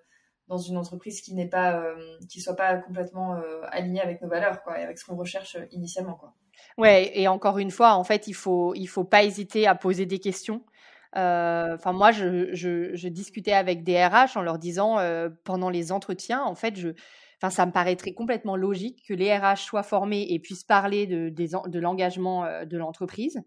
dans 0.48 0.58
une 0.58 0.76
entreprise 0.76 1.20
qui 1.20 1.34
n'est 1.34 1.48
pas 1.48 1.76
euh, 1.76 1.94
qui 2.28 2.40
soit 2.40 2.56
pas 2.56 2.76
complètement 2.76 3.34
euh, 3.34 3.62
alignée 3.70 4.00
avec 4.00 4.20
nos 4.20 4.28
valeurs 4.28 4.62
quoi, 4.62 4.78
et 4.78 4.82
avec 4.82 4.98
ce 4.98 5.04
qu'on 5.04 5.16
recherche 5.16 5.56
initialement 5.72 6.14
quoi. 6.14 6.34
Ouais, 6.78 7.10
et 7.14 7.28
encore 7.28 7.58
une 7.58 7.70
fois, 7.70 7.94
en 7.94 8.04
fait, 8.04 8.26
il 8.26 8.34
faut 8.34 8.74
il 8.74 8.86
faut 8.86 9.04
pas 9.04 9.24
hésiter 9.24 9.66
à 9.66 9.74
poser 9.74 10.06
des 10.06 10.18
questions. 10.18 10.62
Enfin, 11.16 11.92
moi, 11.92 12.10
je, 12.10 12.52
je, 12.54 13.08
discutais 13.08 13.52
avec 13.52 13.84
des 13.84 14.04
RH 14.04 14.36
en 14.36 14.42
leur 14.42 14.58
disant 14.58 14.98
pendant 15.44 15.70
les 15.70 15.92
entretiens, 15.92 16.42
en 16.42 16.56
fait, 16.56 16.74
je 16.74 16.92
ça 17.50 17.66
me 17.66 17.72
paraîtrait 17.72 18.12
complètement 18.12 18.56
logique 18.56 19.04
que 19.06 19.14
les 19.14 19.36
RH 19.36 19.58
soient 19.58 19.82
formés 19.82 20.26
et 20.30 20.38
puissent 20.38 20.64
parler 20.64 21.06
de, 21.06 21.28
de 21.28 21.78
l'engagement 21.78 22.44
euh, 22.44 22.64
de 22.64 22.76
l'entreprise 22.76 23.40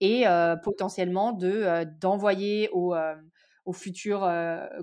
et 0.00 0.26
euh, 0.26 0.56
potentiellement 0.56 1.32
de 1.32 1.50
euh, 1.50 1.84
d'envoyer 2.00 2.68
aux, 2.72 2.94
aux 3.68 3.72
futurs 3.72 4.28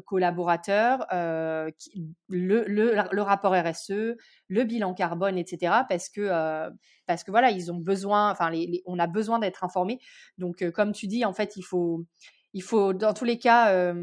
collaborateurs 0.06 1.06
le, 1.12 2.13
le, 2.30 3.21
rapport 3.21 3.54
RSE, 3.54 4.15
le 4.48 4.63
bilan 4.63 4.93
carbone, 4.93 5.38
etc. 5.38 5.74
Parce 5.89 6.10
que 6.10 6.69
parce 7.08 7.24
que 7.24 7.32
voilà, 7.32 7.50
ils 7.52 7.71
ont 7.71 7.80
besoin, 7.80 8.32
enfin, 8.32 8.52
on 8.86 9.00
a 9.00 9.08
besoin 9.08 9.39
d'être 9.39 9.63
informés. 9.63 10.00
Donc, 10.38 10.69
comme 10.71 10.91
tu 10.91 11.08
dis, 11.08 11.26
en 11.26 11.34
fait, 11.34 11.56
il 11.56 11.63
faut 11.63 12.06
il 12.54 12.63
faut 12.63 12.93
dans 12.93 13.13
tous 13.13 13.26
les 13.26 13.39
cas, 13.39 13.93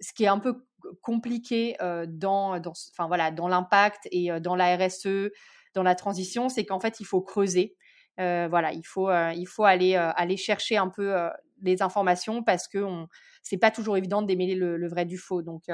ce 0.00 0.12
qui 0.14 0.24
est 0.24 0.28
un 0.28 0.38
peu 0.38 0.66
compliqué 1.02 1.76
euh, 1.80 2.06
dans, 2.08 2.58
dans, 2.60 2.72
enfin, 2.92 3.06
voilà, 3.06 3.30
dans 3.30 3.48
l'impact 3.48 4.08
et 4.10 4.30
euh, 4.30 4.40
dans 4.40 4.56
la 4.56 4.76
RSE, 4.76 5.30
dans 5.74 5.82
la 5.82 5.94
transition, 5.94 6.48
c'est 6.48 6.64
qu'en 6.64 6.80
fait, 6.80 7.00
il 7.00 7.06
faut 7.06 7.20
creuser. 7.20 7.76
Euh, 8.18 8.46
voilà, 8.48 8.72
il 8.72 8.84
faut, 8.86 9.10
il 9.10 9.46
faut 9.46 9.64
aller, 9.64 9.94
aller 9.94 10.36
chercher 10.36 10.76
un 10.76 10.88
peu 10.88 11.14
les 11.62 11.82
informations 11.82 12.42
parce 12.42 12.68
que 12.68 12.84
c'est 13.42 13.58
pas 13.58 13.70
toujours 13.70 13.96
évident 13.96 14.22
de 14.22 14.26
démêler 14.26 14.54
le, 14.54 14.88
vrai 14.88 15.04
du 15.04 15.18
faux. 15.18 15.42
Donc, 15.42 15.64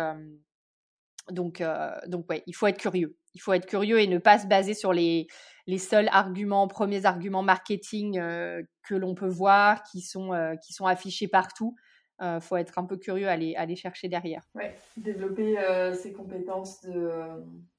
donc, 1.30 1.62
donc 2.06 2.30
ouais, 2.30 2.42
il 2.46 2.54
faut 2.54 2.66
être 2.66 2.78
curieux. 2.78 3.16
Il 3.34 3.40
faut 3.40 3.52
être 3.52 3.66
curieux 3.66 4.00
et 4.00 4.06
ne 4.06 4.18
pas 4.18 4.38
se 4.38 4.46
baser 4.46 4.74
sur 4.74 4.92
les, 4.92 5.26
les 5.66 5.78
seuls 5.78 6.08
arguments, 6.12 6.68
premiers 6.68 7.06
arguments 7.06 7.42
marketing 7.42 8.14
que 8.14 8.94
l'on 8.94 9.14
peut 9.14 9.28
voir, 9.28 9.82
qui 9.84 10.00
sont, 10.00 10.56
qui 10.64 10.72
sont 10.72 10.86
affichés 10.86 11.28
partout 11.28 11.76
il 12.22 12.26
euh, 12.26 12.40
faut 12.40 12.56
être 12.56 12.78
un 12.78 12.84
peu 12.84 12.96
curieux 12.96 13.28
aller, 13.28 13.56
aller 13.56 13.74
chercher 13.74 14.08
derrière. 14.08 14.42
Oui, 14.54 14.64
développer 14.96 15.58
euh, 15.58 15.92
ses 15.92 16.12
compétences 16.12 16.80
de, 16.82 17.10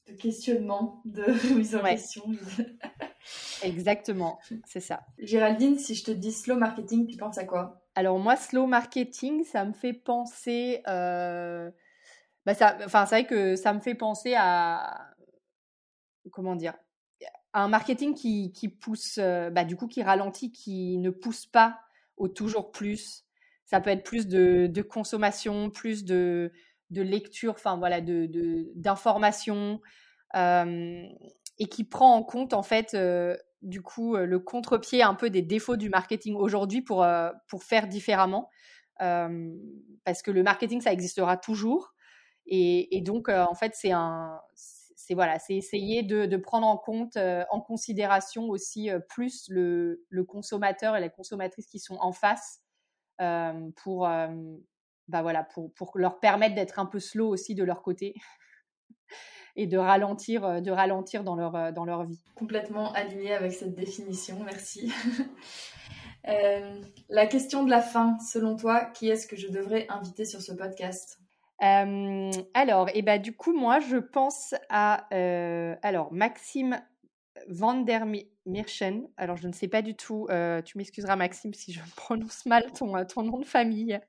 de, 0.07 0.13
questionnement, 0.13 1.01
de 1.05 1.23
remise 1.49 1.75
en 1.75 1.83
question. 1.83 2.23
Exactement, 3.63 4.39
c'est 4.65 4.79
ça. 4.79 5.01
Géraldine, 5.19 5.77
si 5.77 5.95
je 5.95 6.03
te 6.03 6.11
dis 6.11 6.31
slow 6.31 6.55
marketing, 6.55 7.07
tu 7.07 7.17
penses 7.17 7.37
à 7.37 7.45
quoi? 7.45 7.81
Alors 7.95 8.19
moi, 8.19 8.35
slow 8.35 8.65
marketing, 8.65 9.43
ça 9.45 9.65
me 9.65 9.73
fait 9.73 9.93
penser... 9.93 10.81
Euh... 10.87 11.71
Bah 12.45 12.53
ça, 12.53 12.77
enfin, 12.83 13.05
c'est 13.05 13.21
vrai 13.21 13.25
que 13.25 13.55
ça 13.55 13.73
me 13.73 13.79
fait 13.79 13.95
penser 13.95 14.33
à... 14.35 15.15
Comment 16.31 16.55
dire 16.55 16.73
un 17.53 17.67
marketing 17.67 18.15
qui, 18.15 18.51
qui 18.51 18.67
pousse, 18.67 19.17
euh, 19.19 19.49
bah, 19.49 19.63
du 19.63 19.75
coup, 19.75 19.87
qui 19.87 20.01
ralentit, 20.01 20.51
qui 20.51 20.97
ne 20.97 21.11
pousse 21.11 21.45
pas 21.45 21.79
au 22.17 22.27
toujours 22.27 22.71
plus, 22.71 23.25
ça 23.65 23.79
peut 23.79 23.89
être 23.89 24.03
plus 24.03 24.27
de, 24.27 24.67
de 24.67 24.81
consommation, 24.81 25.69
plus 25.69 26.03
de, 26.03 26.51
de 26.89 27.01
lecture, 27.01 27.53
enfin 27.53 27.77
voilà, 27.77 28.01
de 28.01 28.71
d'information, 28.75 29.81
euh, 30.35 31.03
et 31.59 31.65
qui 31.67 31.83
prend 31.83 32.15
en 32.15 32.23
compte 32.23 32.53
en 32.53 32.63
fait 32.63 32.95
du 33.61 33.81
coup 33.81 34.15
le 34.15 34.39
contre-pied 34.39 35.03
un 35.03 35.15
peu 35.15 35.29
des 35.29 35.41
défauts 35.41 35.77
du 35.77 35.89
marketing 35.89 36.35
aujourd'hui 36.35 36.81
pour 36.81 37.05
pour 37.47 37.63
faire 37.63 37.87
différemment. 37.87 38.49
parce 38.97 40.21
que 40.23 40.31
le 40.31 40.43
marketing, 40.43 40.81
ça 40.81 40.93
existera 40.93 41.37
toujours. 41.37 41.93
Et, 42.45 43.01
donc, 43.01 43.29
en 43.29 43.55
fait, 43.55 43.73
c'est 43.75 43.91
un, 43.91 44.39
c'est 44.55 45.13
voilà, 45.13 45.39
c'est 45.39 45.55
essayer 45.55 46.03
de, 46.03 46.37
prendre 46.37 46.67
en 46.67 46.77
compte, 46.77 47.17
en 47.17 47.61
considération 47.61 48.49
aussi 48.49 48.89
plus 49.09 49.45
le, 49.49 50.03
le, 50.09 50.23
consommateur 50.23 50.95
et 50.95 51.01
les 51.01 51.09
consommatrices 51.09 51.67
qui 51.67 51.79
sont 51.79 51.97
en 51.99 52.11
face 52.11 52.61
pour, 53.75 54.07
bah 55.07 55.21
voilà, 55.21 55.43
pour, 55.43 55.73
pour 55.73 55.91
leur 55.95 56.19
permettre 56.19 56.55
d'être 56.55 56.79
un 56.79 56.85
peu 56.85 56.99
slow 56.99 57.27
aussi 57.27 57.55
de 57.55 57.63
leur 57.63 57.81
côté 57.81 58.13
et 59.55 59.67
de 59.67 59.77
ralentir, 59.77 60.61
de 60.61 60.71
ralentir 60.71 61.23
dans 61.23 61.35
leur, 61.35 61.73
dans 61.73 61.85
leur 61.85 62.03
vie. 62.05 62.21
Complètement 62.35 62.91
aligné 62.93 63.33
avec 63.33 63.51
cette 63.53 63.75
définition, 63.75 64.37
merci. 64.43 64.91
Euh, 66.27 66.81
la 67.09 67.27
question 67.27 67.63
de 67.63 67.69
la 67.69 67.81
fin, 67.81 68.17
selon 68.19 68.55
toi, 68.55 68.85
qui 68.85 69.09
est-ce 69.09 69.27
que 69.27 69.35
je 69.35 69.49
devrais 69.49 69.85
inviter 69.89 70.25
sur 70.25 70.41
ce 70.41 70.53
podcast? 70.53 71.19
Euh, 71.61 72.31
alors, 72.53 72.89
et 72.89 72.93
eh 72.95 73.01
ben, 73.01 73.21
du 73.21 73.35
coup, 73.35 73.53
moi, 73.53 73.79
je 73.79 73.97
pense 73.97 74.55
à 74.69 75.07
euh, 75.13 75.75
alors 75.81 76.11
Maxime 76.11 76.81
Van 77.47 77.75
der 77.75 78.05
Mirchen. 78.45 79.07
Alors, 79.17 79.37
je 79.37 79.47
ne 79.47 79.53
sais 79.53 79.67
pas 79.67 79.81
du 79.81 79.95
tout, 79.95 80.27
tu 80.65 80.77
m'excuseras, 80.77 81.15
Maxime, 81.15 81.53
si 81.53 81.73
je 81.73 81.79
prononce 81.95 82.45
mal 82.45 82.71
ton, 82.71 83.05
ton 83.05 83.23
nom 83.23 83.39
de 83.39 83.45
famille. 83.45 83.99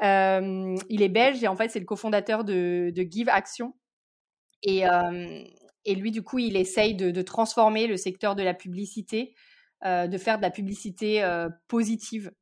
il 0.00 1.02
est 1.02 1.08
belge 1.08 1.42
et 1.42 1.48
en 1.48 1.56
fait, 1.56 1.68
c'est 1.68 1.80
le 1.80 1.86
cofondateur 1.86 2.44
de, 2.44 2.92
Give 2.94 3.28
Action. 3.28 3.74
Et, 4.62 4.84
lui, 5.94 6.10
du 6.10 6.22
coup, 6.22 6.38
il 6.38 6.56
essaye 6.56 6.94
de, 6.94 7.22
transformer 7.22 7.86
le 7.86 7.96
secteur 7.96 8.34
de 8.34 8.42
la 8.42 8.54
publicité 8.54 9.34
euh, 9.84 10.06
de 10.06 10.16
faire 10.16 10.38
de 10.38 10.42
la 10.42 10.50
publicité 10.50 11.22
euh, 11.22 11.50
positive, 11.68 12.32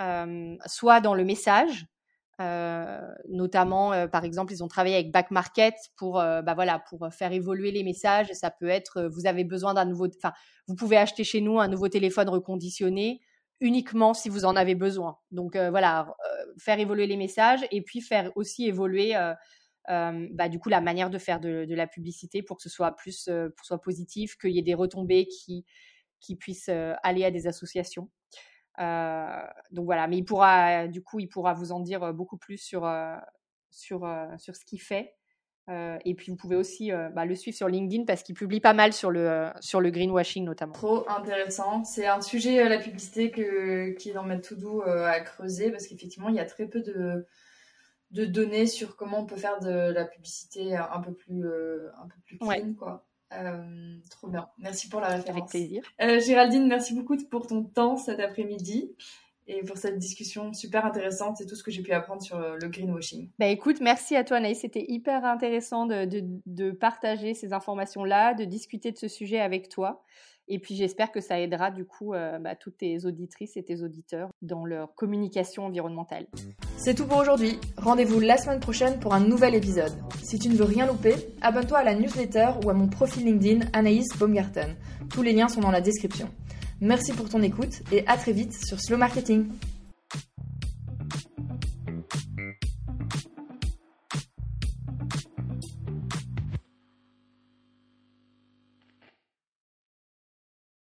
euh, 0.00 0.56
soit 0.64 1.02
dans 1.02 1.12
le 1.12 1.24
message, 1.24 1.84
notamment, 3.28 4.08
par 4.08 4.24
exemple, 4.24 4.52
ils 4.52 4.64
ont 4.64 4.68
travaillé 4.68 4.94
avec 4.94 5.12
Back 5.12 5.30
Market 5.30 5.74
pour, 5.96 6.14
bah 6.14 6.54
voilà, 6.54 6.78
pour 6.78 7.08
faire 7.12 7.32
évoluer 7.32 7.70
les 7.70 7.82
messages. 7.84 8.32
Ça 8.32 8.50
peut 8.50 8.68
être, 8.68 9.08
vous 9.12 9.26
avez 9.26 9.44
besoin 9.44 9.74
d'un 9.74 9.84
nouveau, 9.84 10.06
enfin, 10.06 10.32
vous 10.66 10.74
pouvez 10.74 10.96
acheter 10.96 11.24
chez 11.24 11.40
nous 11.40 11.60
un 11.60 11.68
nouveau 11.68 11.88
téléphone 11.88 12.28
reconditionné 12.28 13.20
uniquement 13.60 14.14
si 14.14 14.28
vous 14.28 14.44
en 14.44 14.56
avez 14.56 14.74
besoin. 14.74 15.18
Donc 15.30 15.56
voilà, 15.56 16.14
faire 16.58 16.80
évoluer 16.80 17.06
les 17.06 17.16
messages 17.16 17.60
et 17.70 17.82
puis 17.82 18.00
faire 18.00 18.32
aussi 18.36 18.66
évoluer, 18.66 19.14
bah, 19.86 20.48
du 20.48 20.58
coup, 20.58 20.68
la 20.68 20.80
manière 20.80 21.10
de 21.10 21.18
faire 21.18 21.40
de, 21.40 21.66
la 21.68 21.86
publicité 21.86 22.42
pour 22.42 22.56
que 22.56 22.62
ce 22.62 22.70
soit 22.70 22.96
plus, 22.96 23.28
pour 23.56 23.66
soit 23.66 23.80
positif, 23.80 24.36
qu'il 24.36 24.52
y 24.52 24.58
ait 24.58 24.62
des 24.62 24.74
retombées 24.74 25.26
qui 25.26 25.64
qui 26.20 26.36
puisse 26.36 26.68
euh, 26.68 26.94
aller 27.02 27.24
à 27.24 27.30
des 27.30 27.46
associations. 27.46 28.08
Euh, 28.80 29.42
donc 29.70 29.84
voilà, 29.84 30.06
mais 30.06 30.18
il 30.18 30.24
pourra, 30.24 30.88
du 30.88 31.02
coup, 31.02 31.20
il 31.20 31.28
pourra 31.28 31.52
vous 31.52 31.72
en 31.72 31.80
dire 31.80 32.02
euh, 32.02 32.12
beaucoup 32.12 32.38
plus 32.38 32.56
sur, 32.56 32.90
sur, 33.70 34.08
sur 34.38 34.56
ce 34.56 34.64
qu'il 34.64 34.80
fait. 34.80 35.14
et 35.68 36.14
puis 36.14 36.30
vous 36.30 36.36
pouvez 36.36 36.56
aussi 36.56 36.90
bah, 37.14 37.24
le 37.24 37.34
suivre 37.34 37.56
sur 37.56 37.68
LinkedIn 37.68 38.04
parce 38.04 38.22
qu'il 38.22 38.34
publie 38.34 38.60
pas 38.60 38.72
mal 38.72 38.92
sur 38.92 39.10
le, 39.10 39.50
sur 39.60 39.80
le 39.80 39.90
greenwashing 39.90 40.44
notamment. 40.44 40.72
Trop 40.72 41.08
intéressant. 41.08 41.84
C'est 41.84 42.06
un 42.06 42.20
sujet, 42.20 42.68
la 42.68 42.78
publicité, 42.78 43.30
que, 43.30 43.90
qui 43.90 44.10
est 44.10 44.14
dans 44.14 44.24
ma 44.24 44.38
to-do 44.38 44.82
à 44.82 45.20
creuser 45.20 45.70
parce 45.70 45.86
qu'effectivement, 45.86 46.28
il 46.28 46.36
y 46.36 46.40
a 46.40 46.46
très 46.46 46.66
peu 46.66 46.80
de, 46.80 47.26
de 48.10 48.24
données 48.24 48.66
sur 48.66 48.96
comment 48.96 49.20
on 49.20 49.26
peut 49.26 49.36
faire 49.36 49.60
de 49.60 49.92
la 49.92 50.04
publicité 50.06 50.76
un 50.76 51.00
peu 51.00 51.12
plus, 51.12 51.44
un 51.46 52.08
peu 52.08 52.20
plus 52.24 52.38
clean. 52.38 52.74
Quoi. 52.78 53.06
Euh, 53.32 53.96
trop 54.10 54.28
bien. 54.28 54.48
Merci 54.58 54.88
pour 54.88 55.00
la 55.00 55.08
référence. 55.08 55.30
Avec 55.30 55.50
plaisir. 55.50 55.82
Euh, 56.02 56.20
Géraldine, 56.20 56.66
merci 56.66 56.94
beaucoup 56.94 57.16
pour 57.30 57.46
ton 57.46 57.62
temps 57.62 57.96
cet 57.96 58.20
après-midi 58.20 58.94
et 59.46 59.62
pour 59.62 59.78
cette 59.78 59.98
discussion 59.98 60.52
super 60.52 60.84
intéressante 60.84 61.40
et 61.40 61.46
tout 61.46 61.56
ce 61.56 61.62
que 61.62 61.70
j'ai 61.70 61.82
pu 61.82 61.92
apprendre 61.92 62.22
sur 62.22 62.36
euh, 62.36 62.56
le 62.60 62.68
greenwashing. 62.68 63.30
Bah 63.38 63.46
écoute, 63.46 63.80
merci 63.80 64.16
à 64.16 64.24
toi 64.24 64.38
Anaïs, 64.38 64.60
c'était 64.60 64.84
hyper 64.88 65.24
intéressant 65.24 65.86
de, 65.86 66.06
de, 66.46 66.70
partager 66.70 67.34
ces 67.34 67.52
informations-là, 67.52 68.34
de 68.34 68.44
discuter 68.44 68.92
de 68.92 68.98
ce 68.98 69.08
sujet 69.08 69.40
avec 69.40 69.68
toi. 69.68 70.04
Et 70.50 70.58
puis 70.58 70.74
j'espère 70.74 71.12
que 71.12 71.20
ça 71.20 71.40
aidera 71.40 71.70
du 71.70 71.84
coup 71.84 72.12
euh, 72.12 72.38
bah, 72.40 72.56
toutes 72.56 72.78
tes 72.78 73.06
auditrices 73.06 73.56
et 73.56 73.62
tes 73.62 73.82
auditeurs 73.82 74.30
dans 74.42 74.66
leur 74.66 74.94
communication 74.96 75.64
environnementale. 75.64 76.26
C'est 76.76 76.94
tout 76.94 77.06
pour 77.06 77.18
aujourd'hui. 77.18 77.58
Rendez-vous 77.76 78.18
la 78.18 78.36
semaine 78.36 78.58
prochaine 78.58 78.98
pour 78.98 79.14
un 79.14 79.20
nouvel 79.20 79.54
épisode. 79.54 79.92
Si 80.24 80.40
tu 80.40 80.48
ne 80.48 80.54
veux 80.54 80.64
rien 80.64 80.86
louper, 80.86 81.14
abonne-toi 81.40 81.78
à 81.78 81.84
la 81.84 81.94
newsletter 81.94 82.48
ou 82.64 82.70
à 82.70 82.74
mon 82.74 82.88
profil 82.88 83.24
LinkedIn 83.24 83.66
Anaïs 83.72 84.08
Baumgarten. 84.18 84.74
Tous 85.08 85.22
les 85.22 85.32
liens 85.32 85.48
sont 85.48 85.60
dans 85.60 85.70
la 85.70 85.80
description. 85.80 86.28
Merci 86.80 87.12
pour 87.12 87.28
ton 87.28 87.42
écoute 87.42 87.82
et 87.92 88.04
à 88.08 88.16
très 88.16 88.32
vite 88.32 88.52
sur 88.52 88.80
Slow 88.80 88.96
Marketing. 88.96 89.46